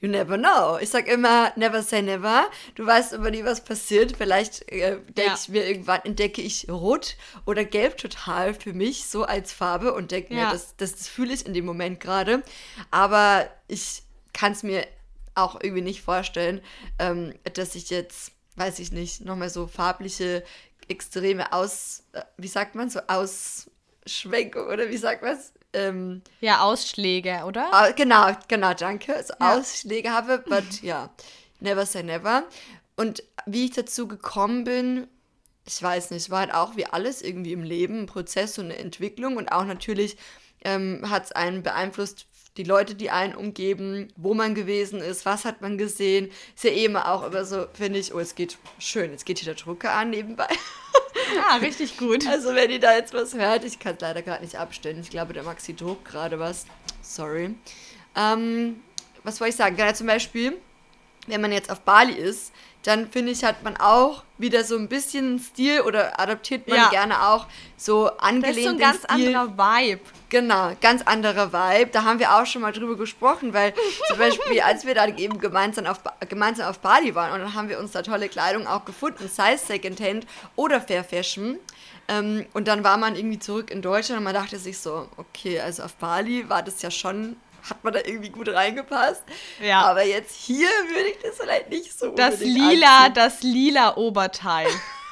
You 0.00 0.08
never 0.08 0.36
know. 0.36 0.78
Ich 0.80 0.88
sag 0.88 1.06
immer, 1.06 1.52
never 1.54 1.82
say 1.84 2.02
never. 2.02 2.50
Du 2.74 2.84
weißt 2.84 3.12
immer 3.12 3.30
nie, 3.30 3.44
was 3.44 3.62
passiert. 3.62 4.16
Vielleicht 4.16 4.68
äh, 4.72 4.96
denke 4.96 5.30
ja. 5.30 5.38
ich 5.40 5.48
mir 5.48 5.68
irgendwann, 5.68 6.00
entdecke 6.02 6.42
ich 6.42 6.68
Rot 6.68 7.16
oder 7.46 7.64
Gelb 7.64 7.96
total 7.96 8.54
für 8.54 8.72
mich, 8.72 9.04
so 9.04 9.22
als 9.22 9.52
Farbe 9.52 9.92
und 9.94 10.10
denke 10.10 10.34
ja. 10.34 10.46
mir, 10.46 10.52
das, 10.52 10.74
das, 10.76 10.96
das 10.96 11.06
fühle 11.06 11.32
ich 11.32 11.46
in 11.46 11.54
dem 11.54 11.64
Moment 11.64 12.00
gerade. 12.00 12.42
Aber 12.90 13.48
ich 13.68 14.02
kann 14.32 14.50
es 14.50 14.64
mir 14.64 14.84
auch 15.36 15.60
irgendwie 15.62 15.82
nicht 15.82 16.02
vorstellen, 16.02 16.60
ähm, 16.98 17.34
dass 17.54 17.76
ich 17.76 17.90
jetzt 17.90 18.32
weiß 18.60 18.78
ich 18.78 18.92
nicht, 18.92 19.24
nochmal 19.24 19.48
so 19.48 19.66
farbliche, 19.66 20.44
extreme 20.86 21.52
Aus, 21.52 22.04
äh, 22.12 22.22
wie 22.36 22.48
sagt 22.48 22.74
man, 22.74 22.90
so 22.90 23.00
Ausschwenkung 23.06 24.66
oder 24.66 24.90
wie 24.90 24.96
sagt 24.98 25.22
man 25.22 25.36
es? 25.36 25.52
Ähm, 25.72 26.22
ja, 26.40 26.60
Ausschläge, 26.60 27.42
oder? 27.46 27.72
Ah, 27.72 27.90
genau, 27.92 28.36
genau, 28.48 28.74
danke. 28.74 29.16
Also 29.16 29.34
ja. 29.40 29.56
Ausschläge 29.56 30.10
habe, 30.10 30.44
but 30.46 30.64
ja, 30.82 31.10
never 31.60 31.86
say 31.86 32.02
never. 32.02 32.44
Und 32.96 33.22
wie 33.46 33.66
ich 33.66 33.70
dazu 33.72 34.06
gekommen 34.06 34.64
bin, 34.64 35.06
ich 35.64 35.82
weiß 35.82 36.10
nicht, 36.10 36.28
war 36.28 36.40
halt 36.40 36.52
auch 36.52 36.76
wie 36.76 36.86
alles 36.86 37.22
irgendwie 37.22 37.52
im 37.52 37.62
Leben 37.62 38.00
ein 38.00 38.06
Prozess 38.06 38.58
und 38.58 38.66
eine 38.66 38.76
Entwicklung 38.76 39.36
und 39.36 39.52
auch 39.52 39.64
natürlich 39.64 40.18
ähm, 40.64 41.08
hat 41.08 41.24
es 41.24 41.32
einen 41.32 41.62
beeinflusst, 41.62 42.26
die 42.56 42.64
Leute, 42.64 42.94
die 42.94 43.10
einen 43.10 43.34
umgeben, 43.34 44.08
wo 44.16 44.34
man 44.34 44.54
gewesen 44.54 45.00
ist, 45.00 45.24
was 45.24 45.44
hat 45.44 45.60
man 45.60 45.78
gesehen. 45.78 46.30
Ist 46.54 46.64
ja 46.64 46.70
eh 46.70 46.84
immer 46.84 47.10
auch 47.10 47.26
immer 47.26 47.44
so, 47.44 47.66
finde 47.72 47.98
ich, 47.98 48.12
oh, 48.14 48.18
es 48.18 48.34
geht 48.34 48.58
schön, 48.78 49.10
jetzt 49.10 49.24
geht 49.24 49.38
hier 49.38 49.54
der 49.54 49.62
Drucker 49.62 49.92
an 49.92 50.10
nebenbei. 50.10 50.48
Ja, 51.34 51.56
richtig 51.56 51.96
gut. 51.96 52.26
Also 52.26 52.54
wenn 52.54 52.70
ihr 52.70 52.80
da 52.80 52.94
jetzt 52.94 53.14
was 53.14 53.34
hört, 53.34 53.64
ich 53.64 53.78
kann 53.78 53.94
es 53.94 54.00
leider 54.00 54.22
gerade 54.22 54.42
nicht 54.42 54.56
abstellen. 54.56 55.00
Ich 55.00 55.10
glaube, 55.10 55.32
der 55.32 55.42
Maxi 55.42 55.74
druckt 55.74 56.04
gerade 56.04 56.38
was. 56.38 56.66
Sorry. 57.02 57.54
Ähm, 58.16 58.80
was 59.22 59.40
wollte 59.40 59.50
ich 59.50 59.56
sagen? 59.56 59.76
Ja, 59.76 59.94
zum 59.94 60.06
Beispiel, 60.06 60.56
wenn 61.26 61.40
man 61.40 61.52
jetzt 61.52 61.70
auf 61.70 61.80
Bali 61.80 62.14
ist, 62.14 62.52
dann 62.82 63.10
finde 63.10 63.32
ich, 63.32 63.44
hat 63.44 63.62
man 63.62 63.76
auch 63.76 64.24
wieder 64.38 64.64
so 64.64 64.76
ein 64.76 64.88
bisschen 64.88 65.38
Stil 65.38 65.82
oder 65.82 66.18
adoptiert 66.18 66.66
man 66.66 66.78
ja. 66.78 66.88
gerne 66.88 67.28
auch 67.28 67.46
so 67.76 68.08
angelehnt. 68.16 68.44
Das 68.44 68.56
ist 68.56 68.64
so 68.64 68.70
ein 68.70 68.78
ganz 68.78 68.96
Stil. 69.04 69.36
anderer 69.36 69.58
Vibe. 69.58 70.00
Genau, 70.30 70.72
ganz 70.80 71.02
anderer 71.02 71.52
Vibe. 71.52 71.90
Da 71.90 72.04
haben 72.04 72.18
wir 72.18 72.34
auch 72.34 72.46
schon 72.46 72.62
mal 72.62 72.72
drüber 72.72 72.96
gesprochen, 72.96 73.52
weil 73.52 73.74
zum 74.08 74.18
Beispiel, 74.18 74.60
als 74.62 74.86
wir 74.86 74.94
dann 74.94 75.18
eben 75.18 75.38
gemeinsam 75.38 75.86
auf, 75.86 75.98
gemeinsam 76.28 76.70
auf 76.70 76.78
Bali 76.78 77.14
waren 77.14 77.32
und 77.32 77.40
dann 77.40 77.54
haben 77.54 77.68
wir 77.68 77.78
uns 77.78 77.92
da 77.92 78.02
tolle 78.02 78.28
Kleidung 78.28 78.66
auch 78.66 78.84
gefunden, 78.84 79.28
sei 79.28 79.54
es 79.54 79.66
Secondhand 79.66 80.26
oder 80.56 80.80
Fair 80.80 81.04
Fashion. 81.04 81.58
Ähm, 82.08 82.46
und 82.54 82.66
dann 82.66 82.82
war 82.82 82.96
man 82.96 83.14
irgendwie 83.14 83.38
zurück 83.38 83.70
in 83.70 83.82
Deutschland 83.82 84.18
und 84.18 84.24
man 84.24 84.34
dachte 84.34 84.58
sich 84.58 84.78
so, 84.78 85.08
okay, 85.16 85.60
also 85.60 85.82
auf 85.82 85.94
Bali 85.94 86.48
war 86.48 86.62
das 86.62 86.80
ja 86.80 86.90
schon 86.90 87.36
hat 87.68 87.82
man 87.84 87.92
da 87.92 88.00
irgendwie 88.04 88.30
gut 88.30 88.48
reingepasst. 88.48 89.22
Ja. 89.62 89.82
Aber 89.82 90.04
jetzt 90.04 90.34
hier 90.34 90.68
würde 90.88 91.08
ich 91.10 91.18
das 91.22 91.36
vielleicht 91.36 91.70
nicht 91.70 91.98
so 91.98 92.10
Das 92.14 92.40
lila, 92.40 92.98
anziehen. 92.98 93.14
das 93.14 93.42
lila 93.42 93.96
Oberteil. 93.96 94.68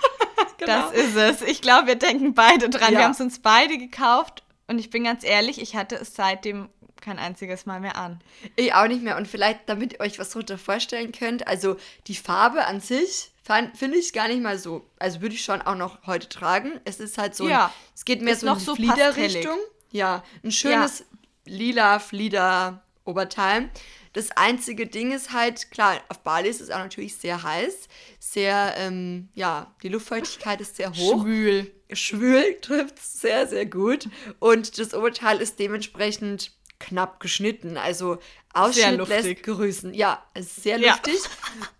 genau. 0.59 0.91
Das 0.91 0.93
ist 0.93 1.17
es. 1.17 1.43
Ich 1.43 1.63
glaube, 1.63 1.87
wir 1.89 1.97
denken 1.97 2.35
beide 2.35 2.69
dran. 2.71 2.93
Ja. 2.93 2.99
Wir 2.99 3.05
haben 3.05 3.13
es 3.13 3.21
uns 3.21 3.41
beide 3.41 3.79
gekauft 3.79 4.43
und 4.67 4.79
ich 4.79 4.91
bin 4.91 5.05
ganz 5.05 5.25
ehrlich, 5.25 5.61
ich 5.61 5.77
hatte 5.77 5.97
es 5.97 6.15
seit 6.15 6.45
dem 6.45 6.69
kein 7.01 7.19
einziges 7.19 7.65
Mal 7.65 7.81
mehr 7.81 7.97
an. 7.97 8.21
Ich 8.57 8.75
auch 8.75 8.87
nicht 8.89 9.03
mehr. 9.03 9.17
Und 9.17 9.29
vielleicht, 9.29 9.69
damit 9.69 9.95
ihr 9.95 10.01
euch 10.01 10.19
was 10.19 10.31
darunter 10.31 10.59
vorstellen 10.59 11.13
könnt, 11.13 11.47
also 11.47 11.77
die 12.07 12.17
Farbe 12.17 12.67
an 12.67 12.81
sich 12.81 13.31
finde 13.75 13.97
ich 13.97 14.13
gar 14.13 14.29
nicht 14.29 14.43
mal 14.43 14.59
so. 14.59 14.85
Also 14.99 15.21
würde 15.23 15.35
ich 15.35 15.43
schon 15.45 15.63
auch 15.63 15.75
noch 15.77 16.07
heute 16.07 16.29
tragen. 16.29 16.81
Es 16.85 17.01
ist 17.01 17.17
halt 17.17 17.35
so, 17.35 17.45
ein, 17.45 17.51
Ja, 17.51 17.73
es 17.95 18.05
geht 18.05 18.21
mehr 18.21 18.37
so 18.37 18.47
in 18.49 18.59
so 18.59 18.75
die 18.75 18.87
Fliederrichtung. 18.87 19.57
Ja, 19.91 20.23
ein 20.45 20.53
schönes 20.53 21.05
lila 21.49 21.99
Flieder-Oberteil. 21.99 23.71
Das 24.13 24.31
einzige 24.33 24.87
Ding 24.87 25.13
ist 25.13 25.33
halt, 25.33 25.71
klar, 25.71 26.01
auf 26.09 26.21
Bali 26.21 26.49
ist 26.49 26.61
es 26.61 26.71
auch 26.71 26.79
natürlich 26.79 27.17
sehr 27.17 27.43
heiß. 27.43 27.89
Sehr, 28.19 28.75
ähm, 28.77 29.29
ja, 29.35 29.75
die 29.83 29.89
Luftfeuchtigkeit 29.89 30.61
ist 30.61 30.77
sehr 30.77 30.93
hoch. 30.93 31.23
Schwül. 31.23 31.71
Schwül 31.93 32.57
trifft 32.61 32.99
sehr, 32.99 33.47
sehr 33.47 33.67
gut. 33.67 34.09
Und 34.39 34.79
das 34.79 34.95
Oberteil 34.95 35.41
ist 35.41 35.59
dementsprechend 35.59 36.53
knapp 36.81 37.21
geschnitten. 37.21 37.77
Also 37.77 38.19
Ausschnitt 38.55 39.07
lässt 39.09 39.43
grüßen. 39.43 39.95
Ja, 39.95 40.25
sehr 40.39 40.79
Ja. 40.79 40.93
luftig. 40.93 41.19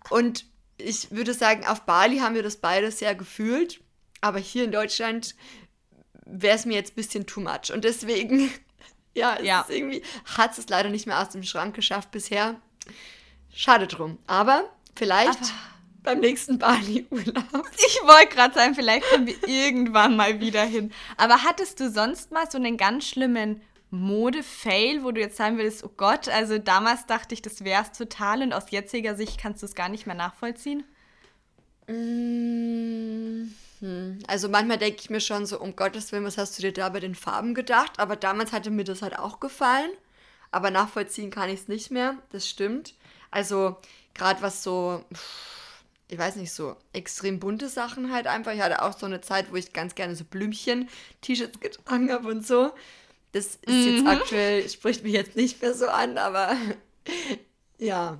Und 0.09 0.45
ich 0.77 1.11
würde 1.11 1.33
sagen, 1.33 1.65
auf 1.65 1.81
Bali 1.81 2.19
haben 2.19 2.35
wir 2.35 2.43
das 2.43 2.57
beide 2.57 2.91
sehr 2.91 3.15
gefühlt. 3.15 3.81
Aber 4.21 4.39
hier 4.39 4.63
in 4.65 4.71
Deutschland 4.71 5.35
wäre 6.25 6.55
es 6.55 6.65
mir 6.65 6.75
jetzt 6.75 6.91
ein 6.91 6.95
bisschen 6.95 7.25
too 7.25 7.41
much. 7.41 7.71
Und 7.73 7.83
deswegen, 7.85 8.51
ja, 9.19 9.35
es 9.37 9.45
Ja. 9.45 9.61
Ist 9.61 9.69
irgendwie 9.69 10.01
hat 10.37 10.57
es 10.57 10.67
leider 10.69 10.89
nicht 10.89 11.05
mehr 11.07 11.19
aus 11.21 11.29
dem 11.29 11.43
Schrank 11.43 11.75
geschafft 11.75 12.11
bisher. 12.11 12.55
Schade 13.53 13.87
drum. 13.87 14.17
Aber 14.27 14.69
vielleicht 14.95 15.29
Aber- 15.39 15.49
beim 16.03 16.19
nächsten 16.21 16.57
Bali-Urlaub. 16.59 17.43
Ich 17.87 17.99
wollte 18.03 18.33
gerade 18.35 18.53
sagen, 18.55 18.73
vielleicht 18.75 19.09
kommen 19.09 19.27
wir 19.27 19.47
irgendwann 19.47 20.15
mal 20.15 20.39
wieder 20.39 20.63
hin. 20.63 20.91
Aber 21.17 21.43
hattest 21.43 21.79
du 21.79 21.89
sonst 21.89 22.31
mal 22.31 22.49
so 22.49 22.57
einen 22.57 22.77
ganz 22.77 23.05
schlimmen 23.07 23.61
Mode-Fail, 23.91 25.03
wo 25.03 25.11
du 25.11 25.19
jetzt 25.19 25.35
sagen 25.37 25.57
würdest, 25.57 25.83
oh 25.83 25.91
Gott, 25.97 26.29
also 26.29 26.57
damals 26.59 27.05
dachte 27.07 27.33
ich, 27.33 27.41
das 27.41 27.63
wär's 27.63 27.91
total 27.91 28.43
und 28.43 28.53
aus 28.53 28.69
jetziger 28.69 29.15
Sicht 29.15 29.39
kannst 29.41 29.61
du 29.61 29.65
es 29.65 29.73
gar 29.75 29.89
nicht 29.89 30.05
mehr 30.05 30.15
nachvollziehen? 30.15 30.83
Mm, 31.87 33.51
hm. 33.79 34.19
Also 34.27 34.49
manchmal 34.49 34.77
denke 34.77 34.99
ich 35.01 35.09
mir 35.09 35.21
schon 35.21 35.45
so, 35.45 35.59
um 35.59 35.75
Gottes 35.75 36.11
Willen, 36.11 36.25
was 36.25 36.37
hast 36.37 36.57
du 36.57 36.61
dir 36.61 36.73
da 36.73 36.89
bei 36.89 36.99
den 36.99 37.15
Farben 37.15 37.53
gedacht? 37.53 37.93
Aber 37.97 38.15
damals 38.15 38.51
hatte 38.51 38.71
mir 38.71 38.83
das 38.83 39.01
halt 39.01 39.17
auch 39.17 39.39
gefallen. 39.39 39.91
Aber 40.51 40.71
nachvollziehen 40.71 41.29
kann 41.29 41.49
ich 41.49 41.61
es 41.61 41.67
nicht 41.67 41.91
mehr, 41.91 42.17
das 42.31 42.47
stimmt. 42.47 42.95
Also 43.31 43.77
gerade 44.15 44.41
was 44.41 44.63
so, 44.63 45.03
ich 46.07 46.17
weiß 46.17 46.37
nicht, 46.37 46.51
so 46.51 46.75
extrem 46.91 47.39
bunte 47.39 47.69
Sachen 47.69 48.11
halt 48.11 48.25
einfach. 48.25 48.51
Ich 48.53 48.61
hatte 48.61 48.81
auch 48.81 48.97
so 48.97 49.05
eine 49.05 49.21
Zeit, 49.21 49.51
wo 49.51 49.55
ich 49.55 49.73
ganz 49.73 49.93
gerne 49.95 50.15
so 50.15 50.23
Blümchen-T-Shirts 50.23 51.59
getragen 51.59 52.11
habe 52.11 52.27
und 52.27 52.45
so. 52.45 52.71
Das 53.31 53.57
ist 53.61 53.85
jetzt 53.85 54.07
aktuell, 54.07 54.67
spricht 54.67 55.03
mich 55.03 55.13
jetzt 55.13 55.35
nicht 55.35 55.61
mehr 55.61 55.75
so 55.75 55.87
an, 55.87 56.17
aber 56.17 56.55
ja, 57.77 58.19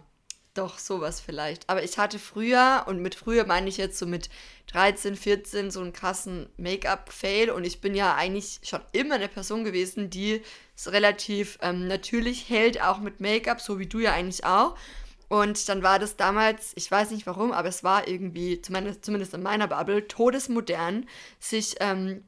doch, 0.59 0.77
sowas 0.77 1.21
vielleicht. 1.21 1.69
Aber 1.69 1.83
ich 1.83 1.97
hatte 1.97 2.19
früher, 2.19 2.83
und 2.87 3.01
mit 3.01 3.15
früher 3.15 3.45
meine 3.45 3.69
ich 3.69 3.77
jetzt 3.77 3.97
so 3.97 4.05
mit 4.05 4.29
13, 4.67 5.15
14, 5.15 5.71
so 5.71 5.79
einen 5.79 5.93
krassen 5.93 6.49
Make-up-Fail. 6.57 7.49
Und 7.49 7.63
ich 7.63 7.79
bin 7.79 7.95
ja 7.95 8.15
eigentlich 8.15 8.59
schon 8.63 8.81
immer 8.91 9.15
eine 9.15 9.29
Person 9.29 9.63
gewesen, 9.63 10.09
die 10.09 10.41
es 10.75 10.91
relativ 10.91 11.57
ähm, 11.61 11.87
natürlich 11.87 12.49
hält, 12.49 12.81
auch 12.81 12.99
mit 12.99 13.21
Make-up, 13.21 13.61
so 13.61 13.79
wie 13.79 13.87
du 13.87 13.99
ja 13.99 14.11
eigentlich 14.11 14.43
auch. 14.43 14.75
Und 15.29 15.69
dann 15.69 15.81
war 15.81 15.97
das 15.99 16.17
damals, 16.17 16.73
ich 16.75 16.89
weiß 16.89 17.11
nicht 17.11 17.25
warum, 17.27 17.51
aber 17.51 17.69
es 17.69 17.83
war 17.83 18.07
irgendwie, 18.07 18.61
zumindest, 18.61 19.05
zumindest 19.05 19.33
in 19.33 19.43
meiner 19.43 19.67
Bubble, 19.67 20.07
todesmodern, 20.07 21.07
sich 21.39 21.75
ähm, 21.79 22.23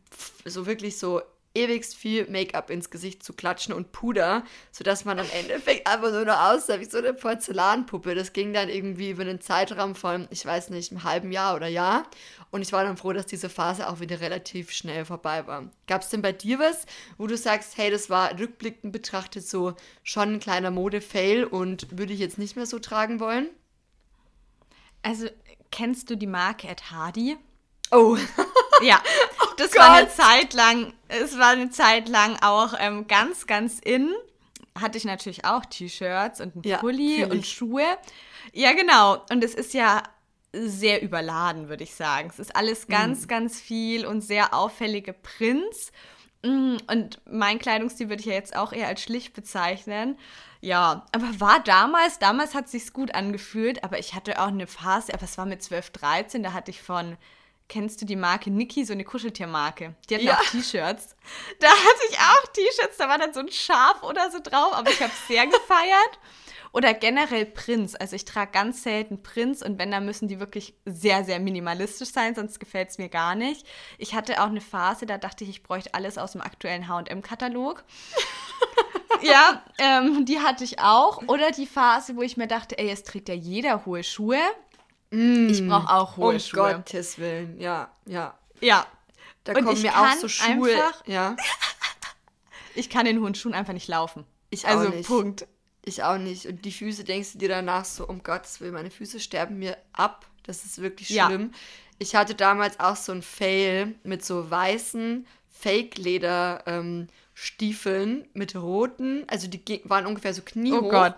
so 0.46 0.68
wirklich 0.68 0.98
so 1.00 1.22
ewigst 1.54 1.96
viel 1.96 2.30
Make-up 2.30 2.70
ins 2.70 2.90
Gesicht 2.90 3.24
zu 3.24 3.34
klatschen 3.34 3.74
und 3.74 3.92
Puder, 3.92 4.44
sodass 4.72 5.06
man 5.06 5.20
am 5.20 5.28
Endeffekt 5.34 5.86
einfach 5.86 6.12
nur 6.12 6.26
noch 6.26 6.40
aussah 6.40 6.80
wie 6.80 6.86
so 6.86 6.98
eine 6.98 7.14
Porzellanpuppe. 7.14 8.16
Das 8.16 8.34
ging 8.34 8.54
dann 8.54 8.70
irgendwie 8.70 9.12
über 9.12 9.24
einen 9.24 9.42
Zeitraum 9.42 9.96
von, 9.96 10.28
ich 10.30 10.46
weiß 10.46 10.70
nicht, 10.70 10.92
einem 10.92 11.04
halben 11.04 11.32
Jahr 11.32 11.56
oder 11.56 11.68
Jahr. 11.68 12.04
Und 12.52 12.62
ich 12.62 12.72
war 12.72 12.84
dann 12.84 12.98
froh, 12.98 13.14
dass 13.14 13.26
diese 13.26 13.50
Phase 13.50 13.90
auch 13.90 14.00
wieder 14.00 14.22
relativ 14.22 14.72
schnell 14.72 15.06
vorbei 15.06 15.46
war. 15.48 15.70
Gab 15.88 16.02
es 16.02 16.10
denn 16.10 16.22
bei 16.22 16.32
dir 16.32 16.60
was, 16.60 16.86
wo 17.18 17.28
du 17.28 17.36
sagst, 17.38 17.78
hey, 17.78 17.92
das 17.92 18.10
war 18.10 18.38
rückblickend 18.40 18.94
betrachtet 18.94 19.48
so 19.48 19.76
schon 20.04 20.34
ein 20.36 20.40
kleiner 20.40 20.72
Mode-Fail 20.72 21.44
und 21.44 21.98
würde 21.98 22.14
ich 22.14 22.20
jetzt 22.20 22.38
nicht 22.38 22.56
mehr 22.56 22.66
so 22.66 22.80
tragen 22.80 23.20
wollen? 23.20 23.50
Also, 25.02 25.28
kennst 25.72 26.10
du 26.10 26.16
die 26.16 26.28
Marke 26.28 26.68
Ed 26.68 26.92
Hardy? 26.92 27.38
Oh, 27.92 28.18
Ja, 28.82 29.02
das 29.58 29.76
war 29.76 29.94
eine. 29.94 30.10
Zeit 30.10 30.54
lang, 30.54 30.94
es 31.22 31.38
war 31.38 31.50
eine 31.50 31.70
Zeit 31.70 32.10
lang 32.10 32.38
auch 32.42 32.74
ähm, 32.80 33.08
ganz, 33.08 33.48
ganz 33.48 33.80
in. 33.80 34.12
Hatte 34.80 34.98
ich 34.98 35.06
natürlich 35.06 35.44
auch 35.46 35.66
T-Shirts 35.66 36.40
und 36.42 36.56
einen 36.56 36.64
Ja, 36.64 36.78
Pulli 36.78 37.24
und. 37.26 37.46
Schuhe. 37.46 37.84
Ja, 38.54 38.72
genau. 38.74 39.18
Und 39.30 39.44
es 39.44 39.54
ist 39.54 39.74
ja 39.74 40.02
sehr 40.54 41.02
überladen, 41.02 41.70
würde 41.70 41.84
ich 41.84 41.94
sagen. 41.96 42.30
Es 42.30 42.40
ist 42.40 42.56
alles 42.56 42.88
Mhm. 42.88 42.92
ganz, 42.92 43.28
ganz 43.28 43.60
viel 43.60 44.06
und 44.06 44.22
sehr 44.22 44.54
auffällige 44.54 45.14
Prints. 45.14 45.92
Mm, 46.44 46.78
Und 46.92 47.22
mein 47.30 47.60
Kleidungsstil 47.60 48.10
würde 48.10 48.22
ich 48.22 48.26
ja 48.28 48.34
jetzt 48.34 48.56
auch 48.56 48.74
eher 48.74 48.88
als 48.88 49.02
schlicht 49.04 49.34
bezeichnen. 49.34 50.18
Ja, 50.60 51.06
aber 51.12 51.40
war 51.40 51.60
damals, 51.64 52.20
damals 52.20 52.54
hat 52.56 52.66
es 52.66 52.72
sich 52.72 52.94
gut 52.94 53.14
angefühlt, 53.16 53.84
aber 53.84 53.98
ich 54.00 54.14
hatte 54.14 54.40
auch 54.42 54.48
eine 54.48 54.68
Phase, 54.68 55.14
aber 55.14 55.24
es 55.24 55.38
war 55.38 55.46
mit 55.46 55.62
12, 55.64 55.90
13, 55.92 56.44
da 56.44 56.54
hatte 56.54 56.72
ich 56.72 56.82
von, 56.82 57.18
kennst 57.68 58.02
du 58.02 58.06
die 58.06 58.16
Marke 58.16 58.50
Niki, 58.52 58.84
so 58.86 58.94
eine 58.94 59.04
Kuscheltiermarke? 59.04 59.96
Die 60.10 60.16
hatten 60.16 60.26
Ja. 60.26 60.38
auch 60.38 60.44
T-Shirts. 60.44 61.16
Da 61.60 61.68
hatte 61.70 62.02
ich 62.10 62.18
auch 62.18 62.48
T-Shirts, 62.54 62.98
da 62.98 63.08
war 63.08 63.18
dann 63.18 63.34
so 63.34 63.40
ein 63.40 63.52
Schaf 63.52 64.04
oder 64.04 64.30
so 64.32 64.40
drauf, 64.42 64.74
aber 64.74 64.90
ich 64.90 65.02
habe 65.02 65.12
es 65.14 65.28
sehr 65.28 65.46
gefeiert. 65.48 66.20
Oder 66.74 66.94
generell 66.94 67.46
Prints. 67.46 67.96
Also 67.96 68.16
ich 68.16 68.24
trage 68.24 68.52
ganz 68.52 68.84
selten 68.84 69.22
Prints 69.22 69.62
und 69.62 69.78
wenn, 69.78 69.92
dann 69.92 70.06
müssen 70.06 70.30
die 70.30 70.40
wirklich 70.40 70.74
sehr, 70.86 71.26
sehr 71.26 71.40
minimalistisch 71.42 72.12
sein, 72.14 72.34
sonst 72.34 72.60
gefällt 72.62 72.90
es 72.90 72.98
mir 72.98 73.10
gar 73.10 73.36
nicht. 73.36 73.68
Ich 73.98 74.14
hatte 74.16 74.42
auch 74.42 74.48
eine 74.48 74.62
Phase, 74.62 75.06
da 75.06 75.18
dachte 75.18 75.44
ich, 75.44 75.50
ich 75.50 75.64
bräuchte 75.64 75.94
alles 75.94 76.18
aus 76.18 76.32
dem 76.32 76.40
aktuellen 76.42 76.88
HM-Katalog. 76.88 77.84
ja, 79.22 79.62
ähm, 79.80 80.26
die 80.26 80.40
hatte 80.40 80.64
ich 80.64 80.80
auch. 80.80 81.22
Oder 81.28 81.52
die 81.52 81.68
Phase, 81.68 82.16
wo 82.16 82.22
ich 82.22 82.38
mir 82.38 82.48
dachte, 82.48 82.78
ey, 82.78 82.88
jetzt 82.88 83.08
trägt 83.08 83.28
ja 83.28 83.36
jeder 83.36 83.86
hohe 83.86 84.04
Schuhe. 84.04 84.40
Ich 85.12 85.68
brauche 85.68 85.90
auch 85.94 86.18
hohe 86.18 86.34
um 86.36 86.40
Schuhe. 86.40 86.74
Gottes 86.76 87.18
Willen, 87.20 87.60
ja, 87.60 87.92
ja. 88.06 88.38
Ja, 88.62 88.86
Da 89.44 89.54
Und 89.54 89.66
kommen 89.66 89.82
mir 89.82 90.00
auch 90.00 90.14
so 90.14 90.28
Schuhe. 90.28 90.72
einfach- 90.74 91.06
ja, 91.08 91.36
ich 92.76 92.90
kann 92.90 93.06
in 93.06 93.20
hohen 93.22 93.36
Schuhen 93.36 93.54
einfach 93.54 93.74
nicht 93.74 93.88
laufen. 93.90 94.24
Ich 94.52 94.66
auch 94.66 94.70
also 94.70 94.90
nicht. 94.90 95.08
Punkt. 95.08 95.48
ich 95.84 96.04
auch 96.04 96.18
nicht. 96.18 96.46
Und 96.46 96.64
die 96.64 96.72
Füße 96.72 97.04
denkst 97.04 97.34
du 97.34 97.40
dir 97.40 97.50
danach 97.50 97.84
so, 97.86 98.08
um 98.08 98.24
Gottes 98.24 98.62
Willen, 98.62 98.74
meine 98.74 98.92
Füße 98.92 99.20
sterben 99.20 99.60
mir 99.60 99.78
ab. 99.94 100.26
Das 100.44 100.64
ist 100.64 100.82
wirklich 100.82 101.10
Ja. 101.10 101.28
schlimm. 101.28 101.52
Ich 102.00 102.16
hatte 102.16 102.34
damals 102.36 102.80
auch 102.80 102.96
so 102.96 103.12
ein 103.12 103.22
Fail 103.22 103.96
mit 104.04 104.24
so 104.26 104.50
weißen 104.50 105.28
Fake-Leder-Stiefeln 105.50 108.28
mit 108.34 108.56
roten, 108.56 109.24
also 109.28 109.48
die 109.48 109.82
waren 109.86 110.06
ungefähr 110.06 110.34
so 110.34 110.42
kniehoch. 110.42 110.82
Oh 110.84 110.90
Gott. 110.90 111.16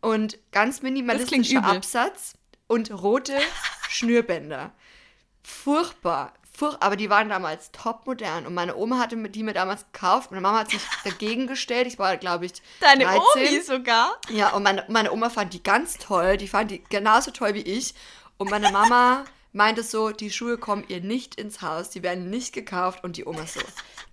Und 0.00 0.38
ganz 0.52 0.80
klingt 0.80 0.94
minimalistischer. 0.94 1.64
Absatz 1.64 2.34
und 2.74 2.90
rote 2.90 3.38
Schnürbänder. 3.88 4.72
Furchtbar. 5.42 6.32
Furch 6.56 6.76
aber 6.80 6.96
die 6.96 7.10
waren 7.10 7.28
damals 7.28 7.72
top 7.72 8.06
modern 8.06 8.46
und 8.46 8.54
meine 8.54 8.76
Oma 8.76 8.98
hatte 8.98 9.16
die 9.16 9.42
mir 9.42 9.54
damals 9.54 9.86
gekauft. 9.92 10.30
Meine 10.30 10.40
Mama 10.40 10.60
hat 10.60 10.70
sich 10.70 10.82
dagegen 11.04 11.46
gestellt. 11.46 11.86
Ich 11.86 11.98
war, 11.98 12.16
glaube 12.16 12.46
ich, 12.46 12.52
Deine 12.80 13.04
13. 13.04 13.20
Omi 13.34 13.60
sogar. 13.60 14.20
Ja, 14.30 14.50
und 14.50 14.62
meine, 14.62 14.84
meine 14.88 15.12
Oma 15.12 15.30
fand 15.30 15.52
die 15.52 15.62
ganz 15.62 15.98
toll. 15.98 16.36
Die 16.36 16.48
fand 16.48 16.70
die 16.70 16.82
genauso 16.88 17.30
toll 17.30 17.54
wie 17.54 17.62
ich. 17.62 17.94
Und 18.36 18.50
meine 18.50 18.70
Mama 18.70 19.24
meinte 19.52 19.82
so, 19.82 20.10
die 20.10 20.30
Schuhe 20.30 20.58
kommen 20.58 20.84
ihr 20.88 21.00
nicht 21.00 21.36
ins 21.36 21.60
Haus, 21.62 21.90
die 21.90 22.02
werden 22.02 22.30
nicht 22.30 22.52
gekauft. 22.52 23.02
Und 23.02 23.16
die 23.16 23.24
Oma 23.24 23.46
so, 23.46 23.60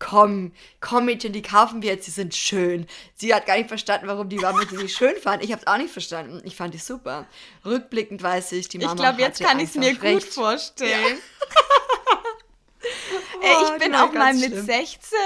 komm, 0.01 0.51
komm 0.79 1.05
Mädchen, 1.05 1.31
die 1.31 1.43
kaufen 1.43 1.81
wir 1.84 1.91
jetzt, 1.91 2.08
die 2.08 2.12
sind 2.12 2.34
schön. 2.36 2.88
Sie 3.15 3.34
hat 3.34 3.46
gar 3.46 3.55
nicht 3.58 3.67
verstanden, 3.67 4.08
warum 4.08 4.27
die 4.29 4.38
Mama 4.38 4.65
die 4.65 4.75
nicht 4.77 4.98
schön 4.98 5.15
fand. 5.15 5.43
Ich 5.43 5.51
habe 5.51 5.62
es 5.62 5.67
auch 5.67 5.77
nicht 5.77 5.91
verstanden. 5.93 6.41
Ich 6.43 6.55
fand 6.55 6.74
die 6.74 6.79
super. 6.79 7.27
Rückblickend 7.63 8.22
weiß 8.24 8.51
ich, 8.53 8.67
die 8.67 8.79
Mama 8.79 8.93
Ich 8.93 9.00
glaube, 9.00 9.22
jetzt 9.22 9.39
kann 9.39 9.60
ich 9.60 9.70
es 9.70 9.75
mir 9.75 9.89
einfach 9.89 10.01
gut 10.01 10.10
recht. 10.24 10.34
vorstellen. 10.34 11.17
Ey, 13.43 13.53
Boah, 13.53 13.74
ich 13.74 13.84
bin 13.84 13.96
auch 13.96 14.12
mal 14.12 14.34
mit 14.34 14.51
schlimm. 14.51 14.65
16, 14.65 15.17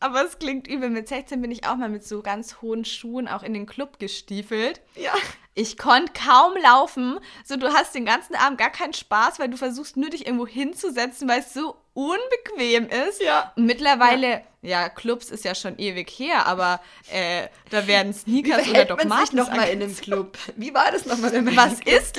aber 0.00 0.24
es 0.24 0.38
klingt 0.38 0.68
übel. 0.68 0.88
Mit 0.88 1.08
16 1.08 1.40
bin 1.42 1.50
ich 1.50 1.66
auch 1.66 1.76
mal 1.76 1.88
mit 1.88 2.06
so 2.06 2.22
ganz 2.22 2.62
hohen 2.62 2.84
Schuhen 2.84 3.26
auch 3.28 3.42
in 3.42 3.54
den 3.54 3.66
Club 3.66 3.98
gestiefelt. 3.98 4.80
Ja. 4.94 5.12
Ich 5.54 5.76
konnte 5.76 6.12
kaum 6.14 6.54
laufen. 6.62 7.18
So, 7.44 7.56
du 7.56 7.68
hast 7.68 7.94
den 7.94 8.06
ganzen 8.06 8.34
Abend 8.34 8.58
gar 8.58 8.70
keinen 8.70 8.94
Spaß, 8.94 9.38
weil 9.38 9.50
du 9.50 9.58
versuchst 9.58 9.96
nur 9.96 10.08
dich 10.08 10.26
irgendwo 10.26 10.46
hinzusetzen, 10.46 11.28
weil 11.28 11.40
es 11.40 11.52
so 11.52 11.76
unbequem 11.92 12.88
ist. 12.88 13.20
Ja. 13.20 13.52
Mittlerweile, 13.56 14.42
ja. 14.62 14.88
Clubs 14.88 15.30
ist 15.30 15.44
ja 15.44 15.54
schon 15.54 15.78
ewig 15.78 16.08
her, 16.10 16.46
aber 16.46 16.80
äh, 17.10 17.48
da 17.68 17.86
werden 17.86 18.14
Sneakers 18.14 18.66
oder 18.68 18.84
Doc 18.86 19.04
Martens 19.04 19.32
noch 19.32 19.50
mal 19.50 19.68
in 19.68 19.82
einem. 19.82 19.94
Club? 19.94 20.38
Wie 20.56 20.72
war 20.72 20.90
das 20.90 21.04
nochmal, 21.04 21.32
Was 21.54 21.80
ist, 21.80 22.18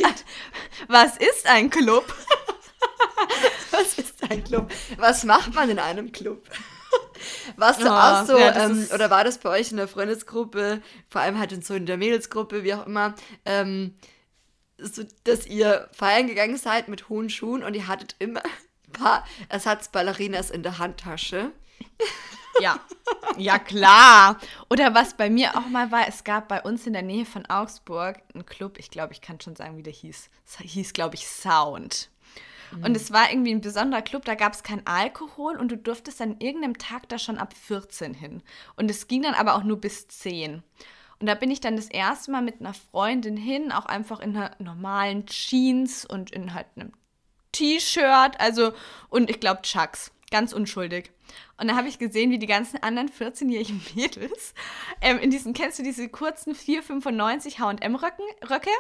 was 0.88 1.18
ist 1.18 1.48
ein 1.48 1.70
Club? 1.70 2.06
Was 3.72 3.98
ist 3.98 4.16
ein 4.30 4.44
Club? 4.44 4.72
Was 4.98 5.24
macht 5.24 5.54
man 5.56 5.70
in 5.70 5.80
einem 5.80 6.12
Club? 6.12 6.44
Warst 7.58 7.82
du 7.82 7.88
Oh, 7.88 7.92
auch 7.92 8.26
so, 8.26 8.38
ja, 8.38 8.52
das 8.52 8.72
ähm, 8.72 8.88
oder 8.94 9.10
war 9.10 9.24
das 9.24 9.38
bei 9.38 9.50
euch 9.50 9.72
in 9.72 9.78
der 9.78 9.88
Freundesgruppe, 9.88 10.82
vor 11.10 11.22
allem 11.22 11.40
halt 11.40 11.52
in 11.52 11.62
so 11.62 11.74
in 11.74 11.86
der 11.86 11.98
Mädelsgruppe, 11.98 12.64
wie 12.64 12.74
auch 12.74 12.86
immer, 12.86 13.16
ähm, 13.46 13.96
so, 14.78 15.04
dass 15.24 15.46
ihr 15.46 15.88
feiern 15.94 16.28
gegangen 16.28 16.58
seid 16.58 16.88
mit 16.88 17.10
hohen 17.10 17.30
Schuhen 17.30 17.64
und 17.64 17.74
ihr 17.76 17.88
hattet 17.88 18.16
immer 18.20 18.42
ein 18.44 18.92
paar 18.92 19.26
Ersatzballerinas 19.50 20.50
in 20.50 20.64
der 20.64 20.78
Handtasche? 20.80 21.52
Ja, 22.60 22.80
ja 23.38 23.60
klar. 23.60 24.40
Oder 24.70 24.94
was 24.94 25.16
bei 25.16 25.30
mir 25.30 25.58
auch 25.58 25.68
mal 25.68 25.92
war, 25.92 26.08
es 26.08 26.24
gab 26.24 26.48
bei 26.48 26.62
uns 26.62 26.86
in 26.86 26.94
der 26.94 27.02
Nähe 27.02 27.26
von 27.26 27.46
Augsburg 27.46 28.18
einen 28.34 28.46
Club, 28.46 28.78
ich 28.78 28.90
glaube, 28.90 29.14
ich 29.14 29.22
kann 29.22 29.40
schon 29.40 29.56
sagen, 29.56 29.78
wie 29.78 29.84
der 29.84 29.94
hieß. 29.94 30.30
Es 30.46 30.58
hieß, 30.58 30.94
glaube 30.94 31.16
ich, 31.16 31.28
Sound. 31.28 32.10
Und 32.82 32.96
es 32.96 33.12
war 33.12 33.30
irgendwie 33.32 33.52
ein 33.52 33.62
besonderer 33.62 34.02
Club, 34.02 34.26
da 34.26 34.36
gab 34.36 34.54
es 34.54 34.64
kein 34.64 34.86
Alkohol 34.86 35.58
und 35.58 35.72
du 35.72 35.78
durftest 35.78 36.22
an 36.22 36.38
irgendeinem 36.40 36.78
Tag 36.78 37.10
da 37.10 37.18
schon 37.18 37.38
ab 37.38 37.54
14 37.54 38.14
hin. 38.14 38.42
Und 38.76 38.90
es 38.90 39.08
ging 39.08 39.24
dann 39.24 39.34
aber 39.34 39.56
auch 39.56 39.64
nur 39.64 39.80
bis 39.80 40.08
10. 40.08 40.64
Und 41.20 41.28
da 41.28 41.36
bin 41.36 41.52
ich 41.52 41.62
dann 41.62 41.76
das 41.76 41.88
erste 41.88 42.32
Mal 42.32 42.42
mit 42.42 42.60
einer 42.60 42.74
Freundin 42.74 43.38
hin, 43.38 43.72
auch 43.72 43.86
einfach 43.86 44.20
in 44.20 44.36
einer 44.36 44.56
normalen 44.60 45.26
Jeans 45.26 46.06
und 46.06 46.32
in 46.32 46.54
halt 46.54 46.68
einem 46.76 46.92
T-Shirt, 47.54 48.40
also 48.40 48.74
und 49.10 49.30
ich 49.30 49.40
glaube 49.40 49.62
Chucks, 49.62 50.12
ganz 50.32 50.52
unschuldig. 50.52 51.12
Und 51.58 51.70
da 51.70 51.76
habe 51.76 51.88
ich 51.88 52.00
gesehen, 52.00 52.32
wie 52.32 52.40
die 52.40 52.48
ganzen 52.48 52.82
anderen 52.84 53.10
14-jährigen 53.10 53.82
Mädels 53.96 54.54
ähm, 55.02 55.20
in 55.20 55.30
diesen, 55.30 55.54
kennst 55.54 55.80
du 55.80 55.84
diese 55.84 56.10
kurzen 56.10 56.56
4,95 56.56 57.60
H&M-Röcke? 57.60 58.72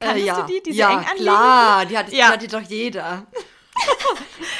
Kanntest 0.00 0.26
ja, 0.26 0.40
du 0.42 0.52
die, 0.52 0.62
diese 0.62 0.78
ja 0.78 1.04
klar, 1.16 1.86
die 1.86 1.98
hatte, 1.98 2.14
Ja. 2.14 2.26
die 2.28 2.32
hatte 2.32 2.48
doch 2.48 2.68
jeder. 2.68 3.26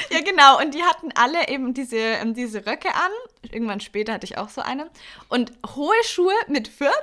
Ja, 0.09 0.21
genau. 0.21 0.59
Und 0.59 0.73
die 0.73 0.83
hatten 0.83 1.11
alle 1.13 1.49
eben 1.49 1.73
diese, 1.73 1.97
ähm, 1.97 2.33
diese 2.33 2.65
Röcke 2.65 2.95
an. 2.95 3.11
Irgendwann 3.51 3.79
später 3.79 4.13
hatte 4.13 4.25
ich 4.25 4.37
auch 4.37 4.49
so 4.49 4.61
eine. 4.61 4.89
Und 5.27 5.51
hohe 5.75 5.95
Schuhe 6.03 6.33
mit 6.47 6.67
14 6.67 6.93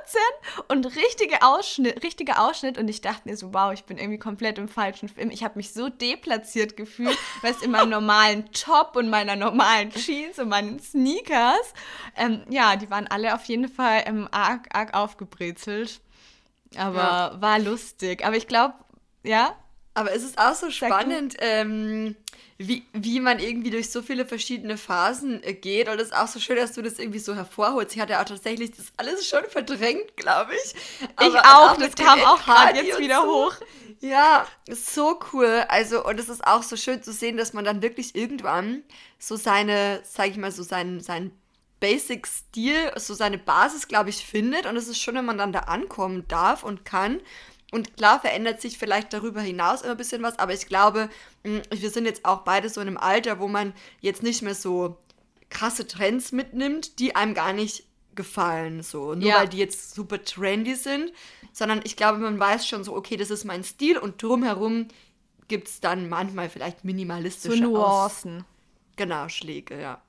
und 0.67 0.85
richtige 0.95 1.41
Ausschnitt, 1.41 2.03
richtiger 2.03 2.41
Ausschnitt. 2.43 2.77
Und 2.77 2.87
ich 2.89 3.01
dachte 3.01 3.21
mir 3.29 3.37
so, 3.37 3.53
wow, 3.53 3.71
ich 3.71 3.85
bin 3.85 3.97
irgendwie 3.97 4.19
komplett 4.19 4.57
im 4.57 4.67
falschen 4.67 5.09
Film. 5.09 5.31
Ich 5.31 5.43
habe 5.43 5.57
mich 5.57 5.73
so 5.73 5.89
deplatziert 5.89 6.75
gefühlt, 6.75 7.17
weißt 7.43 7.63
in 7.63 7.71
meinem 7.71 7.89
normalen 7.89 8.51
Top 8.51 8.95
und 8.95 9.09
meiner 9.09 9.35
normalen 9.35 9.91
Jeans 9.91 10.37
und 10.39 10.49
meinen 10.49 10.79
Sneakers. 10.79 11.73
Ähm, 12.17 12.43
ja, 12.49 12.75
die 12.75 12.89
waren 12.89 13.07
alle 13.07 13.35
auf 13.35 13.45
jeden 13.45 13.69
Fall 13.69 14.03
ähm, 14.05 14.27
arg, 14.31 14.67
arg 14.73 14.93
aufgebrezelt. 14.93 16.01
Aber 16.75 16.97
Ja. 16.97 17.37
war 17.41 17.59
lustig. 17.59 18.25
Aber 18.25 18.35
ich 18.35 18.47
glaube, 18.47 18.73
ja, 19.23 19.55
Aber 19.93 20.11
es 20.13 20.23
ist 20.23 20.37
auch 20.37 20.53
so 20.53 20.69
spannend, 20.69 21.35
ähm, 21.39 22.15
wie, 22.59 22.85
wie 22.93 23.19
man 23.19 23.39
irgendwie 23.39 23.69
durch 23.71 23.89
so 23.91 24.01
viele 24.03 24.25
verschiedene 24.25 24.77
Phasen 24.77 25.41
äh, 25.43 25.53
geht. 25.53 25.89
Und 25.89 25.99
es 25.99 26.09
ist 26.09 26.15
auch 26.15 26.27
so 26.27 26.39
schön, 26.39 26.55
dass 26.55 26.73
du 26.73 26.81
das 26.83 26.99
irgendwie 26.99 27.17
so 27.19 27.35
hervorholst. 27.35 27.95
Ich 27.95 28.01
hatte 28.01 28.19
auch 28.19 28.25
tatsächlich 28.25 28.71
das 28.71 28.87
alles 28.97 29.27
schon 29.27 29.43
verdrängt, 29.49 30.15
glaube 30.15 30.51
ich. 30.55 30.75
ich 31.01 31.35
Aber 31.35 31.71
auch. 31.73 31.77
Das 31.77 31.95
kam 31.95 32.19
auch 32.21 32.43
gerade 32.43 32.79
jetzt 32.79 32.99
wieder 32.99 33.21
so. 33.21 33.27
hoch. 33.45 33.53
Ja, 33.99 34.45
so 34.69 35.19
cool. 35.33 35.65
Also, 35.67 36.05
und 36.05 36.19
es 36.19 36.29
ist 36.29 36.45
auch 36.45 36.61
so 36.61 36.75
schön 36.77 37.01
zu 37.01 37.11
sehen, 37.11 37.35
dass 37.37 37.53
man 37.53 37.65
dann 37.65 37.81
wirklich 37.81 38.15
irgendwann 38.15 38.83
so 39.17 39.35
seine, 39.35 40.01
sag 40.03 40.27
ich 40.29 40.37
mal, 40.37 40.51
so 40.51 40.61
seinen, 40.61 40.99
seinen 41.01 41.31
Basic-Stil, 41.79 42.91
so 42.95 43.13
seine 43.13 43.37
Basis, 43.37 43.87
glaube 43.87 44.09
ich, 44.09 44.25
findet. 44.25 44.65
Und 44.65 44.75
es 44.77 44.87
ist 44.87 45.01
schon, 45.01 45.15
wenn 45.15 45.25
man 45.25 45.37
dann 45.37 45.51
da 45.53 45.59
ankommen 45.61 46.27
darf 46.27 46.63
und 46.63 46.85
kann. 46.85 47.19
Und 47.71 47.97
klar 47.97 48.19
verändert 48.21 48.61
sich 48.61 48.77
vielleicht 48.77 49.11
darüber 49.13 49.41
hinaus 49.41 49.81
immer 49.81 49.91
ein 49.91 49.97
bisschen 49.97 50.23
was, 50.23 50.39
aber 50.39 50.53
ich 50.53 50.67
glaube, 50.67 51.09
mh, 51.43 51.63
wir 51.71 51.89
sind 51.89 52.05
jetzt 52.05 52.23
auch 52.23 52.39
beide 52.43 52.69
so 52.69 52.79
in 52.79 52.87
einem 52.87 52.97
Alter, 52.97 53.39
wo 53.39 53.47
man 53.49 53.73
jetzt 53.99 54.23
nicht 54.23 54.41
mehr 54.41 54.55
so 54.55 54.97
krasse 55.49 55.85
Trends 55.85 56.31
mitnimmt, 56.31 56.99
die 56.99 57.15
einem 57.15 57.33
gar 57.33 57.51
nicht 57.53 57.83
gefallen, 58.15 58.83
so. 58.83 59.13
Nur 59.15 59.29
Ja. 59.29 59.39
weil 59.39 59.49
die 59.49 59.57
jetzt 59.57 59.93
super 59.95 60.23
trendy 60.23 60.75
sind, 60.75 61.11
sondern 61.51 61.81
ich 61.83 61.97
glaube, 61.97 62.19
man 62.19 62.39
weiß 62.39 62.65
schon 62.67 62.83
so, 62.85 62.95
okay, 62.95 63.17
das 63.17 63.29
ist 63.31 63.43
mein 63.43 63.63
Stil 63.65 63.97
und 63.97 64.21
drumherum 64.23 64.87
gibt 65.49 65.67
es 65.67 65.79
dann 65.81 66.07
manchmal 66.09 66.49
vielleicht 66.49 66.79
So 66.79 66.87
minimalistische 66.87 67.65
Aus 67.67 68.23
Nuancen. 68.23 68.45
genau, 68.95 69.27
Schläge, 69.29 69.79
ja. 69.79 70.01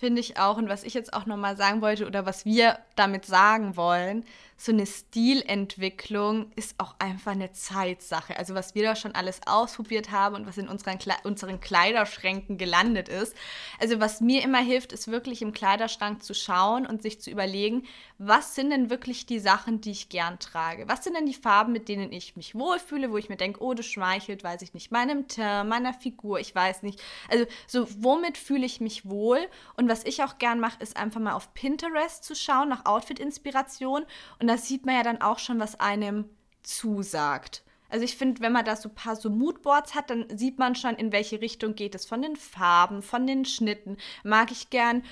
Finde 0.00 0.20
ich 0.22 0.38
auch. 0.38 0.56
Und 0.56 0.70
was 0.70 0.82
ich 0.82 0.94
jetzt 0.94 1.12
auch 1.12 1.26
nochmal 1.26 1.58
sagen 1.58 1.82
wollte 1.82 2.06
oder 2.06 2.24
was 2.24 2.46
wir 2.46 2.78
damit 3.00 3.24
sagen 3.26 3.76
wollen, 3.76 4.24
so 4.60 4.72
eine 4.72 4.84
Stilentwicklung 4.84 6.52
ist 6.54 6.74
auch 6.76 6.94
einfach 6.98 7.32
eine 7.32 7.50
Zeitsache. 7.52 8.36
Also 8.36 8.54
was 8.54 8.74
wir 8.74 8.82
da 8.82 8.94
schon 8.94 9.14
alles 9.14 9.40
ausprobiert 9.46 10.10
haben 10.10 10.34
und 10.34 10.46
was 10.46 10.58
in 10.58 10.68
unseren, 10.68 10.98
Kle 10.98 11.14
unseren 11.24 11.60
Kleiderschränken 11.60 12.58
gelandet 12.58 13.08
ist. 13.08 13.34
Also 13.80 14.00
was 14.00 14.20
mir 14.20 14.44
immer 14.44 14.58
hilft, 14.58 14.92
ist 14.92 15.10
wirklich 15.10 15.40
im 15.40 15.52
Kleiderschrank 15.52 16.22
zu 16.22 16.34
schauen 16.34 16.84
und 16.84 17.00
sich 17.00 17.22
zu 17.22 17.30
überlegen, 17.30 17.84
was 18.18 18.54
sind 18.54 18.68
denn 18.68 18.90
wirklich 18.90 19.24
die 19.24 19.38
Sachen, 19.38 19.80
die 19.80 19.92
ich 19.92 20.10
gern 20.10 20.38
trage? 20.38 20.86
Was 20.88 21.04
sind 21.04 21.16
denn 21.16 21.24
die 21.24 21.32
Farben, 21.32 21.72
mit 21.72 21.88
denen 21.88 22.12
ich 22.12 22.36
mich 22.36 22.54
wohlfühle, 22.54 23.10
wo 23.10 23.16
ich 23.16 23.30
mir 23.30 23.38
denke, 23.38 23.62
oh, 23.62 23.72
das 23.72 23.86
schmeichelt, 23.86 24.44
weiß 24.44 24.60
ich 24.60 24.74
nicht, 24.74 24.92
meinem 24.92 25.26
Teint, 25.26 25.70
meiner 25.70 25.94
Figur, 25.94 26.38
ich 26.38 26.54
weiß 26.54 26.82
nicht. 26.82 27.00
Also 27.30 27.46
so, 27.66 27.86
womit 28.02 28.36
fühle 28.36 28.66
ich 28.66 28.82
mich 28.82 29.08
wohl? 29.08 29.40
Und 29.78 29.88
was 29.88 30.04
ich 30.04 30.22
auch 30.22 30.36
gern 30.36 30.60
mache, 30.60 30.82
ist 30.82 30.98
einfach 30.98 31.20
mal 31.20 31.32
auf 31.32 31.54
Pinterest 31.54 32.24
zu 32.24 32.34
schauen, 32.34 32.68
nach 32.68 32.84
Outfit-Inspiration. 32.90 34.04
Und 34.38 34.46
da 34.46 34.56
sieht 34.56 34.86
man 34.86 34.96
ja 34.96 35.02
dann 35.02 35.20
auch 35.20 35.38
schon, 35.38 35.60
was 35.60 35.78
einem 35.80 36.26
zusagt. 36.62 37.62
Also 37.88 38.04
ich 38.04 38.16
finde, 38.16 38.40
wenn 38.40 38.52
man 38.52 38.64
da 38.64 38.76
so 38.76 38.88
ein 38.88 38.94
paar 38.94 39.16
so 39.16 39.30
Moodboards 39.30 39.94
hat, 39.94 40.10
dann 40.10 40.26
sieht 40.36 40.58
man 40.58 40.76
schon, 40.76 40.94
in 40.94 41.12
welche 41.12 41.40
Richtung 41.40 41.74
geht 41.74 41.94
es 41.94 42.06
von 42.06 42.22
den 42.22 42.36
Farben, 42.36 43.02
von 43.02 43.26
den 43.26 43.44
Schnitten. 43.44 43.96
Mag 44.22 44.52
ich 44.52 44.70
gern 44.70 45.02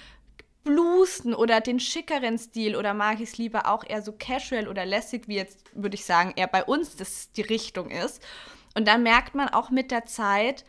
Blusen 0.63 1.35
oder 1.35 1.61
den 1.61 1.81
schickeren 1.81 2.39
Stil 2.39 2.77
oder 2.77 2.95
mag 2.95 3.21
ich 3.21 3.31
es 3.31 3.39
lieber 3.39 3.69
auch 3.69 3.85
eher 3.85 4.03
so 4.03 4.13
casual 4.13 4.69
oder 4.69 4.87
lässig, 4.87 5.27
wie 5.27 5.37
jetzt 5.37 5.59
würde 5.75 5.95
ich 5.95 6.05
sagen, 6.05 6.35
eher 6.37 6.47
bei 6.47 6.65
uns 6.65 6.95
das 6.95 7.33
die 7.33 7.43
Richtung 7.43 7.91
ist. 7.91 8.23
Und 8.77 8.87
dann 8.87 9.03
merkt 9.03 9.35
man 9.35 9.49
auch 9.49 9.71
mit 9.71 9.91
der 9.91 10.05
Zeit, 10.05 10.65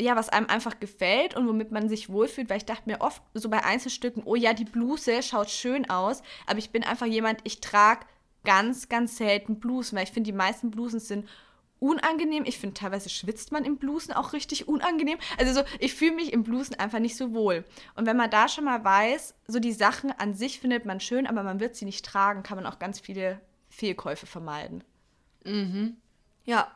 ja, 0.00 0.16
was 0.16 0.28
einem 0.28 0.46
einfach 0.46 0.80
gefällt 0.80 1.36
und 1.36 1.46
womit 1.46 1.70
man 1.70 1.88
sich 1.88 2.08
wohlfühlt, 2.08 2.50
weil 2.50 2.56
ich 2.56 2.64
dachte 2.64 2.88
mir 2.88 3.00
oft 3.00 3.22
so 3.32 3.48
bei 3.48 3.64
Einzelstücken, 3.64 4.22
oh 4.24 4.34
ja, 4.34 4.52
die 4.52 4.64
Bluse 4.64 5.22
schaut 5.22 5.50
schön 5.50 5.88
aus, 5.88 6.22
aber 6.46 6.58
ich 6.58 6.70
bin 6.70 6.82
einfach 6.82 7.06
jemand, 7.06 7.40
ich 7.44 7.60
trage 7.60 8.06
ganz, 8.44 8.88
ganz 8.88 9.16
selten 9.16 9.60
Blusen, 9.60 9.96
weil 9.96 10.04
ich 10.04 10.10
finde, 10.10 10.30
die 10.30 10.36
meisten 10.36 10.70
Blusen 10.70 11.00
sind 11.00 11.28
unangenehm. 11.80 12.44
Ich 12.46 12.58
finde, 12.58 12.74
teilweise 12.74 13.10
schwitzt 13.10 13.52
man 13.52 13.64
im 13.64 13.76
Blusen 13.76 14.12
auch 14.12 14.32
richtig 14.32 14.68
unangenehm. 14.68 15.18
Also 15.38 15.52
so, 15.52 15.66
ich 15.78 15.94
fühle 15.94 16.14
mich 16.14 16.32
im 16.32 16.42
Blusen 16.42 16.78
einfach 16.78 16.98
nicht 16.98 17.16
so 17.16 17.32
wohl. 17.32 17.64
Und 17.94 18.06
wenn 18.06 18.16
man 18.16 18.30
da 18.30 18.48
schon 18.48 18.64
mal 18.64 18.82
weiß, 18.82 19.34
so 19.46 19.60
die 19.60 19.72
Sachen 19.72 20.10
an 20.12 20.34
sich 20.34 20.60
findet 20.60 20.86
man 20.86 21.00
schön, 21.00 21.26
aber 21.26 21.42
man 21.42 21.60
wird 21.60 21.76
sie 21.76 21.84
nicht 21.84 22.04
tragen, 22.04 22.42
kann 22.42 22.56
man 22.56 22.66
auch 22.66 22.78
ganz 22.78 23.00
viele 23.00 23.40
Fehlkäufe 23.68 24.26
vermeiden. 24.26 24.82
Ja, 26.44 26.72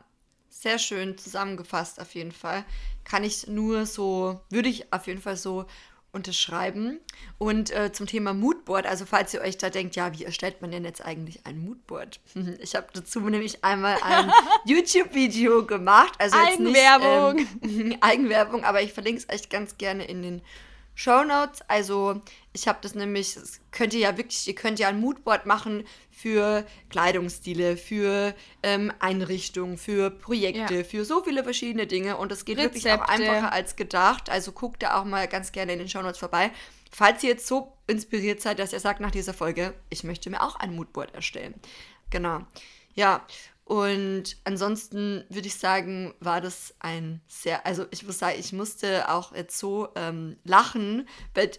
sehr 0.49 0.79
schön 0.79 1.17
zusammengefasst 1.17 1.99
auf 1.99 2.13
jeden 2.15 2.31
Fall. 2.31 2.65
Kann 3.03 3.23
ich 3.23 3.47
nur 3.47 3.85
so, 3.85 4.39
würde 4.49 4.69
ich 4.69 4.91
auf 4.91 5.07
jeden 5.07 5.21
Fall 5.21 5.37
so 5.37 5.65
unterschreiben. 6.11 6.99
Und 7.37 7.71
äh, 7.71 7.91
zum 7.91 8.07
Thema 8.07 8.33
Moodboard, 8.33 8.85
also 8.85 9.05
falls 9.05 9.33
ihr 9.33 9.41
euch 9.41 9.57
da 9.57 9.69
denkt, 9.69 9.95
ja, 9.95 10.17
wie 10.17 10.25
erstellt 10.25 10.61
man 10.61 10.71
denn 10.71 10.83
jetzt 10.83 11.03
eigentlich 11.05 11.45
ein 11.45 11.59
Moodboard? 11.59 12.19
Ich 12.61 12.75
habe 12.75 12.87
dazu 12.93 13.19
nämlich 13.21 13.63
einmal 13.63 13.97
ein 14.01 14.31
YouTube-Video 14.65 15.65
gemacht. 15.65 16.13
Also 16.17 16.37
jetzt 16.37 16.59
Eigenwerbung. 16.59 17.35
Nicht, 17.35 17.79
ähm, 17.79 17.97
Eigenwerbung, 18.01 18.63
aber 18.63 18.81
ich 18.81 18.93
verlinke 18.93 19.21
es 19.21 19.33
euch 19.33 19.49
ganz 19.49 19.77
gerne 19.77 20.05
in 20.05 20.21
den 20.21 20.41
Show 20.99 21.23
Notes. 21.23 21.61
Also 21.69 22.21
ich 22.51 22.67
habe 22.67 22.79
das 22.81 22.93
nämlich, 22.93 23.35
das 23.35 23.61
könnt 23.71 23.93
ihr 23.93 24.01
ja 24.01 24.17
wirklich, 24.17 24.45
ihr 24.49 24.55
könnt 24.55 24.79
ja 24.79 24.89
ein 24.89 24.99
Moodboard 24.99 25.45
machen 25.45 25.85
für 26.11 26.65
Kleidungsstile, 26.89 27.77
für 27.77 28.35
ähm, 28.63 28.91
Einrichtungen, 28.99 29.77
für 29.77 30.09
Projekte, 30.11 30.75
Ja. 30.75 30.83
für 30.83 31.05
so 31.05 31.23
viele 31.23 31.45
verschiedene 31.45 31.87
Dinge 31.87 32.17
und 32.17 32.33
es 32.33 32.43
geht 32.43 32.57
wirklich 32.57 32.83
auch 32.91 32.99
Rezepte. 33.07 33.09
einfacher 33.31 33.53
als 33.53 33.77
gedacht. 33.77 34.29
Also 34.29 34.51
guckt 34.51 34.83
da 34.83 34.99
auch 34.99 35.05
mal 35.05 35.25
ganz 35.29 35.53
gerne 35.53 35.71
in 35.71 35.79
den 35.79 35.87
Show 35.87 36.01
Notes 36.01 36.17
vorbei. 36.19 36.51
Falls 36.91 37.23
ihr 37.23 37.29
jetzt 37.29 37.47
so 37.47 37.71
inspiriert 37.87 38.41
seid, 38.41 38.59
dass 38.59 38.73
ihr 38.73 38.81
sagt 38.81 38.99
nach 38.99 39.11
dieser 39.11 39.33
Folge, 39.33 39.73
ich 39.89 40.03
möchte 40.03 40.29
mir 40.29 40.41
auch 40.41 40.57
ein 40.57 40.75
Moodboard 40.75 41.15
erstellen. 41.15 41.53
Genau. 42.09 42.41
Ja, 42.95 43.25
und 43.69 44.35
ansonsten 44.45 45.25
würde 45.29 45.45
ich 45.45 45.53
sagen, 45.53 46.15
war 46.19 46.41
das 46.41 46.73
ein 46.79 47.21
sehr, 47.27 47.67
also 47.67 47.85
ich 47.91 48.03
muss 48.03 48.17
sagen, 48.17 48.39
ich 48.39 48.51
musste 48.51 49.07
auch 49.09 49.35
jetzt 49.35 49.59
so 49.59 49.89
ähm, 49.93 50.37
lachen, 50.43 51.07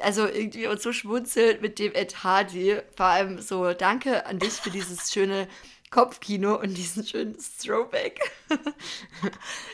also 0.02 0.26
irgendwie 0.26 0.66
und 0.66 0.82
so 0.82 0.92
schmunzeln 0.92 1.60
mit 1.60 1.78
dem 1.78 1.94
Ed 1.94 2.24
Hardy. 2.24 2.78
Vor 2.96 3.06
allem 3.06 3.38
so, 3.38 3.74
danke 3.74 4.26
an 4.26 4.40
dich 4.40 4.54
für 4.54 4.70
dieses 4.70 5.12
schöne 5.12 5.46
Kopfkino 5.92 6.58
und 6.58 6.76
diesen 6.76 7.06
schönen 7.06 7.36
Throwback. 7.38 8.18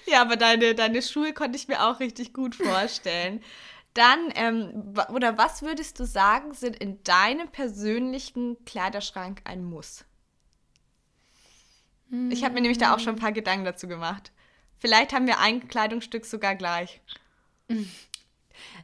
Ja, 0.05 0.21
aber 0.21 0.37
deine, 0.37 0.75
deine 0.75 1.01
Schuhe 1.01 1.33
konnte 1.33 1.57
ich 1.57 1.69
mir 1.69 1.89
auch 1.89 2.01
richtig 2.01 2.35
gut 2.35 2.55
vorstellen. 2.55 3.43
Dann, 3.95 4.31
ähm, 4.35 4.95
oder 5.09 5.39
was 5.39 5.63
würdest 5.63 5.99
du 6.01 6.05
sagen, 6.05 6.53
sind 6.53 6.77
in 6.77 7.03
deinem 7.03 7.49
persönlichen 7.49 8.63
Kleiderschrank 8.67 9.41
ein 9.45 9.65
Muss? 9.65 10.05
Ich 12.31 12.45
habe 12.45 12.55
mir 12.55 12.61
nämlich 12.61 12.79
da 12.79 12.95
auch 12.95 13.01
schon 13.01 13.15
ein 13.15 13.21
paar 13.21 13.33
Gedanken 13.33 13.65
dazu 13.65 13.89
gemacht. 13.89 14.31
Vielleicht 14.79 15.13
haben 15.13 15.27
wir 15.27 15.39
ein 15.39 15.69
Kleidungsstück 15.69 16.25
sogar 16.25 16.55
gleich. 16.55 17.01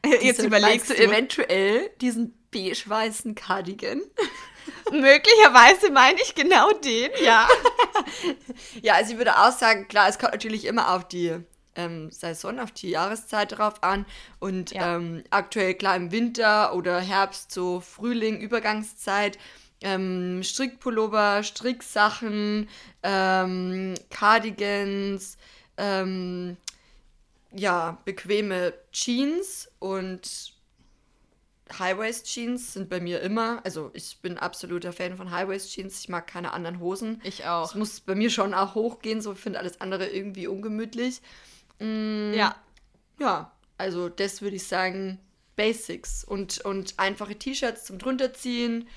Jetzt 0.05 0.23
Diese, 0.23 0.47
überlegst 0.47 0.89
du 0.89 0.97
eventuell 0.97 1.89
diesen 2.01 2.37
beige-weißen 2.51 3.35
Cardigan. 3.35 4.01
Möglicherweise 4.91 5.91
meine 5.91 6.21
ich 6.21 6.35
genau 6.35 6.71
den, 6.71 7.11
ja. 7.23 7.47
ja, 8.81 8.95
also 8.95 9.13
ich 9.13 9.17
würde 9.17 9.37
auch 9.37 9.51
sagen, 9.51 9.87
klar, 9.87 10.09
es 10.09 10.19
kommt 10.19 10.33
natürlich 10.33 10.65
immer 10.65 10.93
auf 10.93 11.07
die 11.07 11.37
ähm, 11.75 12.11
Saison, 12.11 12.59
auf 12.59 12.71
die 12.71 12.89
Jahreszeit 12.89 13.57
drauf 13.57 13.81
an. 13.81 14.05
Und 14.39 14.71
ja. 14.71 14.95
ähm, 14.95 15.23
aktuell 15.29 15.73
klar 15.73 15.95
im 15.95 16.11
Winter 16.11 16.75
oder 16.75 16.99
Herbst, 16.99 17.51
so 17.51 17.79
Frühling, 17.79 18.39
Übergangszeit. 18.39 19.37
Ähm, 19.83 20.41
Strickpullover, 20.43 21.43
Stricksachen, 21.43 22.67
ähm, 23.03 23.95
Cardigans, 24.09 25.37
ähm, 25.77 26.57
ja, 27.51 27.97
bequeme 28.05 28.73
Jeans 28.91 29.69
und 29.79 30.53
High-Waist 31.79 32.25
Jeans 32.25 32.73
sind 32.73 32.89
bei 32.89 32.99
mir 32.99 33.21
immer, 33.21 33.61
also 33.63 33.91
ich 33.93 34.19
bin 34.21 34.37
absoluter 34.37 34.93
Fan 34.93 35.17
von 35.17 35.31
High-Waist 35.31 35.71
Jeans. 35.71 35.99
Ich 35.99 36.09
mag 36.09 36.27
keine 36.27 36.51
anderen 36.53 36.79
Hosen. 36.79 37.21
Ich 37.23 37.45
auch. 37.45 37.69
Es 37.69 37.75
muss 37.75 37.99
bei 37.99 38.15
mir 38.15 38.29
schon 38.29 38.53
auch 38.53 38.75
hochgehen, 38.75 39.21
so 39.21 39.33
finde 39.33 39.59
alles 39.59 39.81
andere 39.81 40.07
irgendwie 40.07 40.47
ungemütlich. 40.47 41.21
Mm, 41.79 42.33
ja. 42.33 42.55
Ja, 43.19 43.51
also 43.77 44.09
das 44.09 44.41
würde 44.41 44.55
ich 44.55 44.67
sagen 44.67 45.19
Basics 45.55 46.23
und, 46.23 46.61
und 46.61 46.95
einfache 46.97 47.35
T-Shirts 47.35 47.85
zum 47.85 47.99
drunterziehen. 47.99 48.87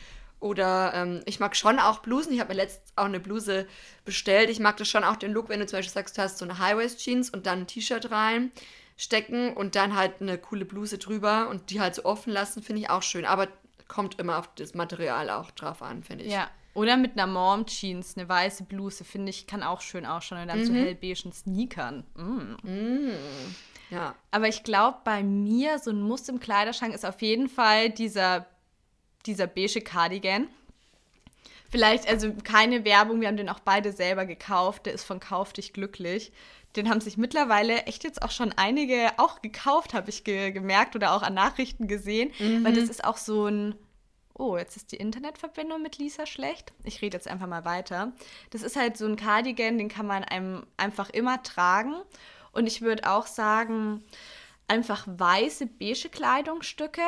Oder 0.40 0.92
ähm, 0.94 1.22
ich 1.25 1.40
mag 1.40 1.57
schon 1.57 1.79
auch 1.79 2.01
Blusen. 2.01 2.33
Ich 2.33 2.40
habe 2.40 2.53
mir 2.53 2.61
letztens 2.61 2.92
auch 2.96 3.07
eine 3.07 3.20
Bluse 3.20 3.66
bestellt. 4.05 4.51
Ich 4.51 4.61
mag 4.61 4.77
das 4.77 4.88
schon 4.88 5.05
auch 5.05 5.16
den 5.16 5.33
Look, 5.33 5.49
wenn 5.49 5.61
du 5.61 5.66
zum 5.66 5.79
Beispiel 5.79 5.94
sagst, 5.94 6.18
du 6.18 6.22
hast 6.22 6.38
so 6.38 6.44
eine 6.44 6.59
High-Waist-Jeans 6.59 7.31
und 7.31 7.46
dann 7.46 7.61
ein 7.61 7.66
T-Shirt 7.66 8.11
rein 8.11 8.53
stecken 8.96 9.53
und 9.55 9.77
dann 9.77 9.94
halt 9.94 10.20
eine 10.20 10.38
coole 10.38 10.64
Bluse 10.64 10.99
drüber 10.99 11.49
und 11.49 11.70
die 11.70 11.81
halt 11.81 11.94
so 11.94 12.05
offen 12.05 12.33
lassen, 12.33 12.62
finde 12.62 12.83
ich 12.83 12.90
auch 12.90 13.03
schön. 13.03 13.25
Aber 13.25 13.49
kommt 13.88 14.18
immer 14.18 14.38
auf 14.38 14.49
das 14.55 14.75
Material 14.75 15.31
auch 15.31 15.51
drauf 15.51 15.83
an, 15.83 16.03
finde 16.03 16.25
ich. 16.25 16.33
Ja. 16.33 16.51
Oder 16.75 16.99
mit 16.99 17.12
einer 17.12 17.27
Mom-Jeans, 17.27 18.16
eine 18.16 18.29
weiße 18.29 18.64
Bluse, 18.64 19.05
finde 19.05 19.31
ich, 19.31 19.46
kann 19.46 19.62
auch 19.62 19.81
schön 19.81 20.05
ausschauen. 20.05 20.42
Und 20.42 20.49
dann 20.49 20.61
mhm. 20.61 20.66
so 20.66 20.75
hellbeigen 20.75 21.33
Sneakern. 21.33 22.05
Mm. 22.14 22.68
Mm. 22.68 23.12
Ja. 23.90 24.14
Aber 24.31 24.49
ich 24.49 24.62
glaube, 24.62 24.99
bei 25.05 25.22
mir 25.22 25.79
so 25.79 25.90
ein 25.90 26.03
Muss 26.03 26.29
im 26.29 26.38
Kleiderschrank 26.38 26.94
ist 26.94 27.07
auf 27.07 27.22
jeden 27.22 27.49
Fall 27.49 27.88
dieser, 27.88 28.46
dieser 29.27 29.47
beige 29.47 29.81
Cardigan. 29.81 30.49
Vielleicht, 31.71 32.09
also 32.09 32.33
keine 32.45 32.85
Werbung, 32.85 33.21
wir 33.21 33.29
haben 33.29 33.37
den 33.37 33.49
auch 33.49 33.61
beide 33.61 33.93
selber 33.93 34.25
gekauft. 34.25 34.87
Der 34.87 34.93
ist 34.93 35.05
von 35.05 35.21
Kauf 35.21 35.53
dich 35.53 35.73
glücklich 35.73 36.33
den 36.77 36.91
haben 36.91 37.01
sich 37.01 37.17
mittlerweile 37.17 37.85
echt 37.85 38.05
jetzt 38.05 38.23
auch 38.23 38.31
schon 38.31 38.53
einige 38.53 39.11
auch 39.19 39.43
gekauft, 39.43 39.95
habe 39.95 40.11
ich 40.11 40.25
ge 40.25 40.51
gemerkt 40.53 40.95
oder 40.95 41.12
auch 41.12 41.23
an 41.23 41.35
Nachrichten 41.35 41.89
gesehen, 41.89 42.33
mhm. 42.39 42.65
weil 42.65 42.75
das 42.75 42.89
ist 42.89 43.05
auch 43.05 43.17
so 43.17 43.47
ein 43.47 43.75
Oh, 44.39 44.59
jetzt 44.59 44.77
ist 44.77 44.93
die 44.93 44.97
Internetverbindung 44.97 45.81
mit 45.81 45.97
Lisa 45.97 46.27
schlecht. 46.27 46.75
Ich 46.85 47.01
rede 47.01 47.17
jetzt 47.17 47.27
einfach 47.27 47.47
mal 47.47 47.65
weiter. 47.65 48.12
Das 48.51 48.61
ist 48.61 48.77
halt 48.77 48.99
so 48.99 49.07
ein 49.07 49.17
Cardigan, 49.17 49.79
den 49.79 49.89
kann 49.89 50.07
man 50.07 50.25
einem 50.25 50.67
einfach 50.77 51.09
immer 51.09 51.43
tragen. 51.43 51.95
Und 52.53 52.67
ich 52.67 52.83
würde 52.83 53.11
auch 53.11 53.27
sagen, 53.27 54.05
einfach 54.69 55.07
weiße, 55.07 55.65
beige 55.65 56.11
Kleidungsstücke. 56.11 57.01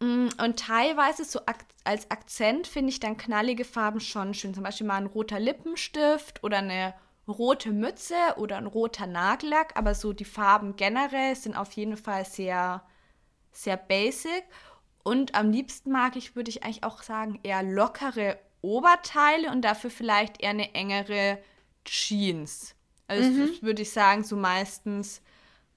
Mm, 0.00 0.28
und 0.42 0.58
teilweise 0.58 1.24
so 1.24 1.40
als 1.84 2.10
Akzent 2.10 2.66
finde 2.66 2.90
ich 2.90 3.00
dann 3.00 3.16
knallige 3.16 3.64
Farben 3.64 4.00
schon 4.00 4.34
schön. 4.34 4.54
Zum 4.54 4.62
Beispiel 4.62 4.86
mal 4.86 4.96
ein 4.96 5.06
roter 5.06 5.38
Lippenstift 5.38 6.42
oder 6.42 6.58
eine 6.58 6.94
rote 7.28 7.70
Mütze 7.70 8.16
oder 8.36 8.56
ein 8.56 8.66
roter 8.66 9.06
Nagellack, 9.06 9.76
aber 9.76 9.94
so 9.94 10.12
die 10.12 10.24
Farben 10.24 10.76
generell 10.76 11.36
sind 11.36 11.56
auf 11.56 11.72
jeden 11.72 11.96
Fall 11.96 12.24
sehr, 12.24 12.82
sehr 13.52 13.76
basic. 13.76 14.44
Und 15.02 15.34
am 15.34 15.50
liebsten 15.50 15.90
mag 15.90 16.16
ich, 16.16 16.36
würde 16.36 16.50
ich 16.50 16.64
eigentlich 16.64 16.84
auch 16.84 17.02
sagen, 17.02 17.38
eher 17.42 17.62
lockere 17.62 18.38
Oberteile 18.62 19.50
und 19.50 19.62
dafür 19.62 19.90
vielleicht 19.90 20.42
eher 20.42 20.50
eine 20.50 20.74
engere 20.74 21.38
Jeans. 21.84 22.74
Also 23.06 23.28
mhm. 23.28 23.62
würde 23.62 23.82
ich 23.82 23.90
sagen, 23.90 24.22
so 24.22 24.36
meistens 24.36 25.22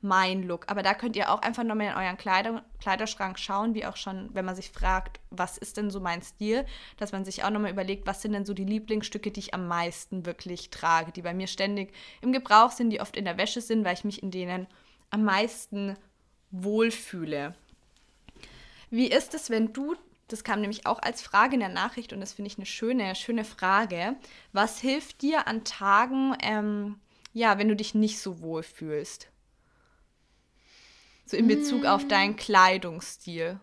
mein 0.03 0.43
Look. 0.43 0.65
Aber 0.69 0.83
da 0.83 0.93
könnt 0.93 1.15
ihr 1.15 1.31
auch 1.31 1.41
einfach 1.41 1.63
nochmal 1.63 1.87
in 1.87 1.93
euren 1.95 2.17
Kleider 2.17 2.63
Kleiderschrank 2.79 3.39
schauen, 3.39 3.73
wie 3.73 3.85
auch 3.85 3.95
schon, 3.95 4.29
wenn 4.33 4.45
man 4.45 4.55
sich 4.55 4.69
fragt, 4.69 5.19
was 5.29 5.57
ist 5.57 5.77
denn 5.77 5.89
so 5.89 5.99
mein 5.99 6.21
Stil, 6.21 6.65
dass 6.97 7.13
man 7.13 7.23
sich 7.23 7.43
auch 7.43 7.49
nochmal 7.49 7.71
überlegt, 7.71 8.05
was 8.05 8.21
sind 8.21 8.33
denn 8.33 8.45
so 8.45 8.53
die 8.53 8.65
Lieblingsstücke, 8.65 9.31
die 9.31 9.39
ich 9.39 9.53
am 9.53 9.67
meisten 9.67 10.25
wirklich 10.25 10.69
trage, 10.69 11.11
die 11.11 11.21
bei 11.21 11.33
mir 11.33 11.47
ständig 11.47 11.93
im 12.21 12.33
Gebrauch 12.33 12.71
sind, 12.71 12.89
die 12.89 13.01
oft 13.01 13.15
in 13.15 13.25
der 13.25 13.37
Wäsche 13.37 13.61
sind, 13.61 13.85
weil 13.85 13.93
ich 13.93 14.03
mich 14.03 14.21
in 14.21 14.31
denen 14.31 14.67
am 15.09 15.23
meisten 15.23 15.95
wohlfühle. 16.51 17.55
Wie 18.89 19.07
ist 19.07 19.33
es, 19.33 19.49
wenn 19.49 19.73
du, 19.73 19.95
das 20.27 20.43
kam 20.43 20.61
nämlich 20.61 20.85
auch 20.85 21.01
als 21.01 21.21
Frage 21.21 21.55
in 21.55 21.61
der 21.61 21.69
Nachricht 21.69 22.13
und 22.13 22.19
das 22.19 22.33
finde 22.33 22.49
ich 22.49 22.57
eine 22.57 22.65
schöne, 22.65 23.15
schöne 23.15 23.45
Frage, 23.45 24.15
was 24.51 24.79
hilft 24.79 25.21
dir 25.21 25.47
an 25.47 25.63
Tagen, 25.63 26.35
ähm, 26.41 26.99
ja, 27.33 27.57
wenn 27.57 27.69
du 27.69 27.75
dich 27.75 27.95
nicht 27.95 28.19
so 28.19 28.41
wohl 28.41 28.61
fühlst? 28.61 29.29
So 31.25 31.37
in 31.37 31.47
Bezug 31.47 31.83
mm. 31.83 31.87
auf 31.87 32.07
deinen 32.07 32.35
Kleidungsstil. 32.35 33.59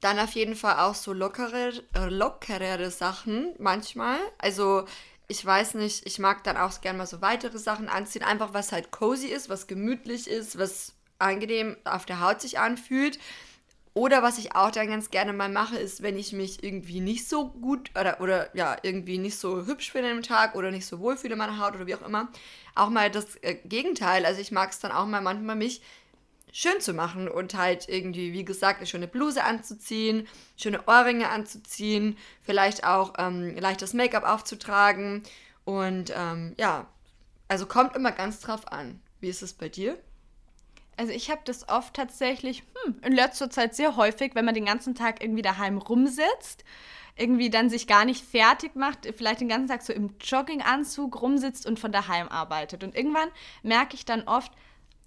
Dann 0.00 0.18
auf 0.18 0.32
jeden 0.32 0.54
Fall 0.54 0.80
auch 0.80 0.94
so 0.94 1.12
lockere, 1.12 1.72
äh, 1.94 2.08
lockerere 2.08 2.90
Sachen 2.90 3.54
manchmal. 3.58 4.18
Also 4.38 4.84
ich 5.28 5.44
weiß 5.44 5.74
nicht, 5.74 6.06
ich 6.06 6.18
mag 6.18 6.44
dann 6.44 6.56
auch 6.56 6.80
gerne 6.80 6.98
mal 6.98 7.06
so 7.06 7.22
weitere 7.22 7.58
Sachen 7.58 7.88
anziehen. 7.88 8.22
Einfach 8.22 8.52
was 8.52 8.72
halt 8.72 8.90
cozy 8.90 9.28
ist, 9.28 9.48
was 9.48 9.66
gemütlich 9.66 10.28
ist, 10.28 10.58
was 10.58 10.92
angenehm 11.18 11.76
auf 11.84 12.04
der 12.04 12.20
Haut 12.20 12.40
sich 12.40 12.58
anfühlt. 12.58 13.18
Oder 13.94 14.24
was 14.24 14.38
ich 14.38 14.56
auch 14.56 14.72
dann 14.72 14.88
ganz 14.88 15.10
gerne 15.10 15.32
mal 15.32 15.48
mache, 15.48 15.76
ist, 15.76 16.02
wenn 16.02 16.18
ich 16.18 16.32
mich 16.32 16.64
irgendwie 16.64 16.98
nicht 16.98 17.28
so 17.28 17.48
gut 17.48 17.92
oder, 17.98 18.20
oder 18.20 18.54
ja, 18.56 18.76
irgendwie 18.82 19.18
nicht 19.18 19.38
so 19.38 19.66
hübsch 19.66 19.92
finde 19.92 20.10
im 20.10 20.22
Tag 20.22 20.56
oder 20.56 20.72
nicht 20.72 20.84
so 20.84 20.98
wohl 20.98 21.16
fühle 21.16 21.34
in 21.34 21.38
meiner 21.38 21.60
Haut 21.60 21.76
oder 21.76 21.86
wie 21.86 21.94
auch 21.94 22.02
immer, 22.02 22.28
auch 22.74 22.90
mal 22.90 23.08
das 23.08 23.36
äh, 23.42 23.54
Gegenteil. 23.54 24.26
Also 24.26 24.40
ich 24.40 24.50
mag 24.50 24.72
es 24.72 24.80
dann 24.80 24.90
auch 24.90 25.06
mal 25.06 25.20
manchmal 25.20 25.54
mich 25.54 25.80
schön 26.56 26.80
zu 26.80 26.94
machen 26.94 27.26
und 27.28 27.54
halt 27.54 27.88
irgendwie, 27.88 28.32
wie 28.32 28.44
gesagt, 28.44 28.78
eine 28.78 28.86
schöne 28.86 29.08
Bluse 29.08 29.42
anzuziehen, 29.42 30.28
schöne 30.56 30.86
Ohrringe 30.86 31.28
anzuziehen, 31.28 32.16
vielleicht 32.42 32.84
auch 32.84 33.14
ähm, 33.18 33.56
leichtes 33.56 33.92
Make-up 33.92 34.22
aufzutragen 34.22 35.24
und 35.64 36.12
ähm, 36.16 36.54
ja, 36.56 36.86
also 37.48 37.66
kommt 37.66 37.96
immer 37.96 38.12
ganz 38.12 38.38
drauf 38.38 38.70
an. 38.70 39.00
Wie 39.20 39.28
ist 39.28 39.42
es 39.42 39.52
bei 39.52 39.68
dir? 39.68 39.98
Also 40.96 41.12
ich 41.12 41.28
habe 41.28 41.40
das 41.44 41.68
oft 41.68 41.92
tatsächlich 41.94 42.62
hm, 42.84 43.00
in 43.02 43.12
letzter 43.12 43.50
Zeit 43.50 43.74
sehr 43.74 43.96
häufig, 43.96 44.36
wenn 44.36 44.44
man 44.44 44.54
den 44.54 44.66
ganzen 44.66 44.94
Tag 44.94 45.24
irgendwie 45.24 45.42
daheim 45.42 45.78
rumsitzt, 45.78 46.64
irgendwie 47.16 47.50
dann 47.50 47.68
sich 47.68 47.88
gar 47.88 48.04
nicht 48.04 48.24
fertig 48.24 48.76
macht, 48.76 49.08
vielleicht 49.16 49.40
den 49.40 49.48
ganzen 49.48 49.66
Tag 49.66 49.82
so 49.82 49.92
im 49.92 50.14
Jogginganzug 50.20 51.20
rumsitzt 51.20 51.66
und 51.66 51.80
von 51.80 51.90
daheim 51.90 52.28
arbeitet. 52.28 52.84
Und 52.84 52.94
irgendwann 52.94 53.28
merke 53.64 53.96
ich 53.96 54.04
dann 54.04 54.22
oft, 54.28 54.52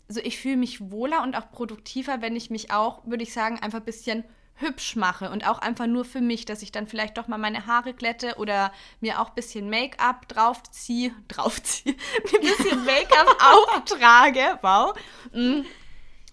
also 0.08 0.22
ich 0.22 0.40
fühle 0.40 0.58
mich 0.58 0.92
wohler 0.92 1.24
und 1.24 1.36
auch 1.36 1.52
produktiver, 1.52 2.22
wenn 2.22 2.36
ich 2.36 2.50
mich 2.50 2.72
auch, 2.72 3.06
würde 3.06 3.24
ich 3.24 3.34
sagen, 3.34 3.60
einfach 3.60 3.80
ein 3.80 3.86
bisschen 3.86 4.24
hübsch 4.56 4.96
mache 4.96 5.30
und 5.30 5.48
auch 5.48 5.60
einfach 5.60 5.86
nur 5.86 6.04
für 6.04 6.22
mich, 6.22 6.46
dass 6.46 6.62
ich 6.62 6.72
dann 6.72 6.88
vielleicht 6.88 7.18
doch 7.18 7.28
mal 7.28 7.38
meine 7.38 7.68
Haare 7.68 7.94
glätte 7.94 8.36
oder 8.38 8.72
mir 9.02 9.22
auch 9.22 9.30
ein 9.30 9.36
bisschen 9.36 9.70
Make-up 9.70 10.28
draufziehe, 10.28 11.12
draufziehe, 11.28 11.96
mir 11.96 12.40
ein 12.40 12.58
bisschen 12.58 12.86
Make-up 12.86 13.38
auftrage, 13.76 14.60
wow. 14.62 14.98
Mm. 15.32 15.62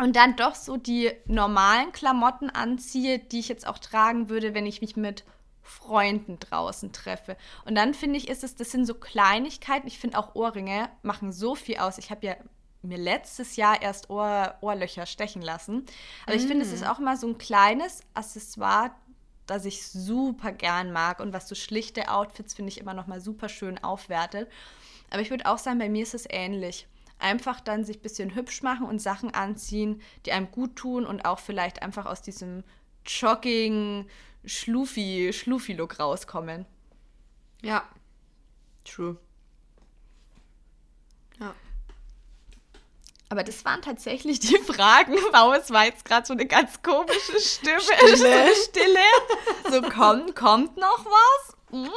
Und 0.01 0.17
dann 0.17 0.35
doch 0.35 0.57
so 0.57 0.77
die 0.77 1.13
normalen 1.27 1.93
Klamotten 1.93 2.51
anziehe, 2.51 3.21
die 3.21 3.39
ich 3.39 3.49
jetzt 3.49 3.67
auch 3.67 3.79
tragen 3.79 4.29
würde, 4.29 4.53
wenn 4.53 4.67
ich 4.67 4.81
mich 4.81 4.97
mit 4.97 5.25
Freunden 5.63 6.41
draußen 6.41 6.93
treffe. 6.93 7.37
Und 7.65 7.77
dann 7.77 7.95
finde 7.95 8.17
ich, 8.17 8.29
ist 8.29 8.43
es, 8.43 8.57
das 8.57 8.73
sind 8.73 8.87
so 8.87 8.95
Kleinigkeiten. 8.95 9.87
Ich 9.87 10.01
finde 10.01 10.19
auch 10.19 10.35
Ohrringe 10.35 10.91
machen 11.03 11.33
so 11.33 11.55
viel 11.55 11.77
aus. 11.77 11.99
Ich 11.99 12.11
habe 12.11 12.27
ja 12.27 12.35
mir 12.85 12.99
letztes 12.99 13.57
Jahr 13.57 13.81
erst 13.81 14.11
Ohr, 14.11 14.55
Ohrlöcher 14.61 15.07
stechen 15.07 15.43
lassen. 15.43 15.85
Aber 16.27 16.35
mm. 16.35 16.39
ich 16.39 16.47
finde, 16.47 16.65
es 16.65 16.73
ist 16.73 16.87
auch 16.87 16.99
immer 16.99 17.17
so 17.17 17.29
ein 17.29 17.39
kleines 17.39 18.01
Accessoire, 18.15 18.91
das 19.47 19.65
ich 19.65 19.87
super 19.87 20.53
gern 20.53 20.93
mag 20.93 21.21
und 21.21 21.33
was 21.33 21.49
so 21.49 21.55
schlichte 21.55 22.11
Outfits, 22.11 22.55
finde 22.55 22.71
ich, 22.71 22.79
immer 22.79 22.95
noch 22.95 23.07
mal 23.07 23.21
super 23.21 23.49
schön 23.49 23.83
aufwertet. 23.83 24.51
Aber 25.11 25.21
ich 25.21 25.31
würde 25.31 25.47
auch 25.47 25.59
sagen, 25.59 25.79
bei 25.79 25.89
mir 25.89 26.03
ist 26.03 26.15
es 26.15 26.27
ähnlich. 26.29 26.87
Einfach 27.19 27.61
dann 27.61 27.85
sich 27.85 27.99
ein 27.99 28.03
bisschen 28.03 28.35
hübsch 28.35 28.63
machen 28.63 28.87
und 28.87 29.01
Sachen 29.01 29.33
anziehen, 29.33 30.01
die 30.27 30.33
einem 30.33 30.51
gut 30.51 30.77
tun 30.77 31.07
und 31.07 31.25
auch 31.25 31.39
vielleicht 31.39 31.83
einfach 31.83 32.07
aus 32.07 32.23
diesem 32.23 32.65
Jogging, 33.07 34.07
Schlufi, 34.45 35.31
Schlufi-Look 35.33 36.01
rauskommen. 36.01 36.67
Ja, 37.63 37.85
true. 38.85 39.17
Aber 43.29 43.43
das 43.43 43.65
waren 43.65 43.83
tatsächlich 43.83 44.41
die 44.41 44.59
Fragen. 44.73 45.15
Wow, 45.33 45.55
es 45.57 45.71
war 45.71 45.87
jetzt 45.87 46.05
gerade 46.05 46.27
so 46.27 46.35
eine 46.35 46.47
ganz 46.47 46.83
komische 46.83 47.41
Stimme. 47.41 47.81
Stille. 47.81 48.47
Stille. 48.55 49.71
So, 49.71 49.83
kommt, 49.83 50.37
kommt 50.37 50.77
noch 50.77 51.05
was? 51.05 51.57
Hm? 51.71 51.91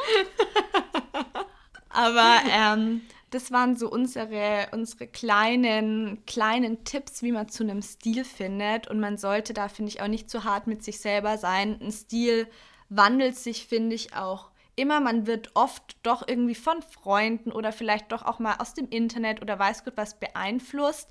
Aber 1.90 2.40
ähm, 2.50 3.02
das 3.30 3.52
waren 3.52 3.76
so 3.76 3.90
unsere, 3.90 4.70
unsere 4.72 5.08
kleinen, 5.08 6.26
kleinen 6.26 6.84
Tipps, 6.86 7.22
wie 7.24 7.32
man 7.32 7.50
zu 7.50 7.64
einem 7.64 7.82
Stil 7.82 8.24
findet. 8.24 8.88
Und 8.88 9.00
man 9.00 9.18
sollte 9.18 9.54
da, 9.54 9.68
finde 9.68 9.92
ich, 9.92 10.02
auch 10.02 10.08
nicht 10.08 10.30
zu 10.30 10.44
hart 10.44 10.68
mit 10.68 10.84
sich 10.84 11.00
selber 11.00 11.38
sein. 11.38 11.80
Ein 11.82 11.92
Stil 11.92 12.48
wandelt 12.90 13.36
sich, 13.36 13.68
finde 13.68 13.96
ich, 13.96 14.16
auch 14.16 14.50
immer. 14.78 15.02
Man 15.02 15.28
wird 15.28 15.52
oft 15.56 15.98
doch 16.04 16.26
irgendwie 16.28 16.56
von 16.56 16.82
Freunden 16.82 17.52
oder 17.52 17.72
vielleicht 17.72 18.12
doch 18.12 18.24
auch 18.24 18.40
mal 18.40 18.56
aus 18.60 18.74
dem 18.74 18.88
Internet 18.90 19.42
oder 19.42 19.60
weiß 19.60 19.84
Gott 19.84 19.98
was 19.98 20.20
beeinflusst. 20.20 21.10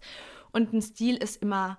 Und 0.52 0.72
ein 0.72 0.80
Stil 0.80 1.16
ist 1.16 1.42
immer 1.42 1.78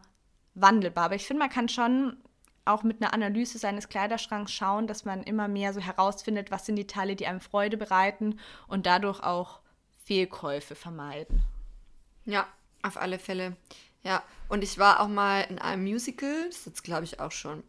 wandelbar. 0.53 1.05
Aber 1.05 1.15
ich 1.15 1.25
finde, 1.25 1.39
man 1.39 1.49
kann 1.49 1.69
schon 1.69 2.17
auch 2.65 2.83
mit 2.83 3.01
einer 3.01 3.13
Analyse 3.13 3.57
seines 3.57 3.89
Kleiderschranks 3.89 4.51
schauen, 4.51 4.87
dass 4.87 5.05
man 5.05 5.23
immer 5.23 5.47
mehr 5.47 5.73
so 5.73 5.79
herausfindet, 5.79 6.51
was 6.51 6.65
sind 6.65 6.75
die 6.75 6.87
Teile, 6.87 7.15
die 7.15 7.25
einem 7.25 7.39
Freude 7.39 7.77
bereiten 7.77 8.39
und 8.67 8.85
dadurch 8.85 9.21
auch 9.21 9.61
Fehlkäufe 10.03 10.75
vermeiden. 10.75 11.41
Ja, 12.25 12.47
auf 12.83 12.97
alle 12.97 13.19
Fälle. 13.19 13.55
Ja, 14.03 14.23
und 14.49 14.63
ich 14.63 14.77
war 14.77 14.99
auch 14.99 15.07
mal 15.07 15.41
in 15.49 15.59
einem 15.59 15.83
Musical, 15.83 16.45
das 16.47 16.59
ist 16.59 16.65
jetzt 16.65 16.83
glaube 16.83 17.05
ich 17.05 17.19
auch 17.19 17.31
schon 17.31 17.63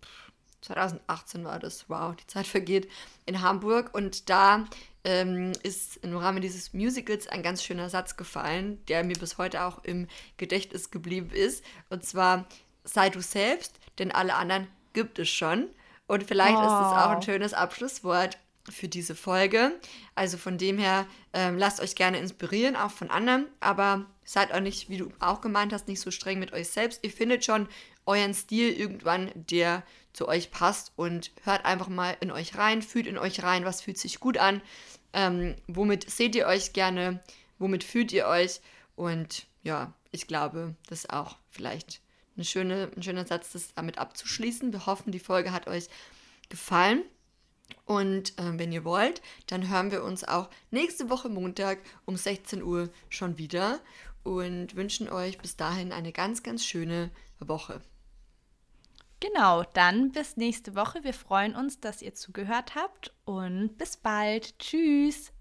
2018 0.63 1.45
war 1.45 1.59
das, 1.59 1.89
wow, 1.89 2.15
die 2.15 2.27
Zeit 2.27 2.47
vergeht, 2.47 2.89
in 3.27 3.43
Hamburg. 3.43 3.95
Und 3.95 4.29
da 4.29 4.65
ähm, 5.05 5.53
ist 5.63 5.99
im 5.99 6.17
Rahmen 6.17 6.43
dieses 6.43 6.73
Musicals 6.73 7.29
ein 7.29 7.43
ganz 7.43 7.63
schöner 7.63 7.89
Satz 7.91 8.17
gefallen, 8.17 8.85
der 8.87 9.05
mir 9.05 9.17
bis 9.17 9.39
heute 9.39 9.65
auch 9.65 9.85
im 9.85 10.09
Gedächtnis 10.37 10.91
geblieben 10.91 11.31
ist. 11.31 11.65
Und 11.91 12.05
zwar, 12.05 12.47
sei 12.85 13.11
du 13.11 13.21
selbst, 13.21 13.79
denn 13.99 14.13
alle 14.13 14.35
anderen 14.35 14.69
gibt 14.93 15.19
es 15.19 15.29
schon. 15.29 15.69
Und 16.07 16.25
vielleicht 16.25 16.57
oh. 16.57 16.61
ist 16.61 16.67
es 16.67 16.71
auch 16.71 17.11
ein 17.11 17.23
schönes 17.23 17.55
Abschlusswort 17.55 18.39
für 18.71 18.89
diese 18.89 19.15
Folge. 19.15 19.73
Also 20.15 20.37
von 20.37 20.59
dem 20.59 20.79
her, 20.79 21.07
ähm, 21.33 21.59
lasst 21.59 21.81
euch 21.81 21.95
gerne 21.95 22.19
inspirieren, 22.19 22.77
auch 22.77 22.91
von 22.91 23.11
anderen, 23.11 23.47
aber 23.61 24.07
seid 24.25 24.53
auch 24.53 24.61
nicht, 24.61 24.91
wie 24.91 24.99
du 24.99 25.11
auch 25.21 25.41
gemeint 25.41 25.73
hast, 25.73 25.89
nicht 25.89 26.01
so 26.01 26.11
streng 26.11 26.39
mit 26.39 26.53
euch 26.53 26.69
selbst. 26.69 27.01
Ihr 27.03 27.11
findet 27.11 27.45
schon 27.45 27.69
euren 28.05 28.35
Stil 28.35 28.73
irgendwann, 28.73 29.31
der 29.35 29.83
zu 30.19 30.27
euch 30.27 30.51
passt 30.51 30.93
und 30.97 31.31
hört 31.45 31.65
einfach 31.65 31.89
mal 31.89 32.17
in 32.21 32.33
euch 32.33 32.59
rein, 32.59 32.83
fühlt 32.83 33.07
in 33.07 33.19
euch 33.19 33.45
rein, 33.45 33.65
was 33.65 33.81
fühlt 33.81 33.99
sich 33.99 34.19
gut 34.19 34.37
an, 34.37 34.61
ähm, 35.13 35.55
womit 35.69 36.11
seht 36.11 36.35
ihr 36.35 36.49
euch 36.49 36.73
gerne, 36.73 37.23
womit 37.61 37.85
fühlt 37.85 38.11
ihr 38.11 38.27
euch 38.27 38.61
und 38.97 39.47
ja, 39.63 39.95
ich 40.11 40.27
glaube, 40.27 40.75
das 40.89 41.05
ist 41.05 41.11
auch 41.11 41.37
vielleicht 41.51 42.01
eine 42.35 42.45
schöne, 42.45 42.91
ein 42.97 43.03
schöner 43.05 43.27
Satz, 43.27 43.53
das 43.53 43.75
damit 43.75 43.99
abzuschließen. 43.99 44.73
Wir 44.73 44.87
hoffen, 44.87 45.13
die 45.13 45.21
Folge 45.21 45.53
hat 45.53 45.69
euch 45.69 45.89
gefallen. 46.49 47.05
Und 47.85 48.39
äh, 48.39 48.59
wenn 48.59 48.73
ihr 48.73 48.85
wollt, 48.85 49.21
dann 49.47 49.69
hören 49.69 49.91
wir 49.91 50.03
uns 50.03 50.25
auch 50.25 50.49
nächste 50.71 51.11
Woche 51.11 51.29
Montag 51.29 51.79
um 52.07 52.17
16 52.17 52.63
Uhr 52.63 52.91
schon 53.09 53.39
wieder 53.39 53.81
und 54.25 54.75
wünschen 54.75 55.09
euch 55.11 55.39
bis 55.39 55.57
dahin 55.57 55.93
eine 55.93 56.13
ganz, 56.13 56.43
ganz 56.43 56.65
schöne 56.65 57.11
Woche. 57.39 57.83
Genau, 59.21 59.65
dann 59.75 60.13
bis 60.13 60.37
nächste 60.37 60.77
Woche. 60.77 61.03
Wir 61.03 61.15
freuen 61.15 61.57
uns, 61.57 61.81
dass 61.81 62.03
ihr 62.03 62.15
zugehört 62.15 62.75
habt 62.77 63.13
und 63.25 63.77
bis 63.77 63.97
bald. 63.97 64.59
Tschüss. 64.59 65.33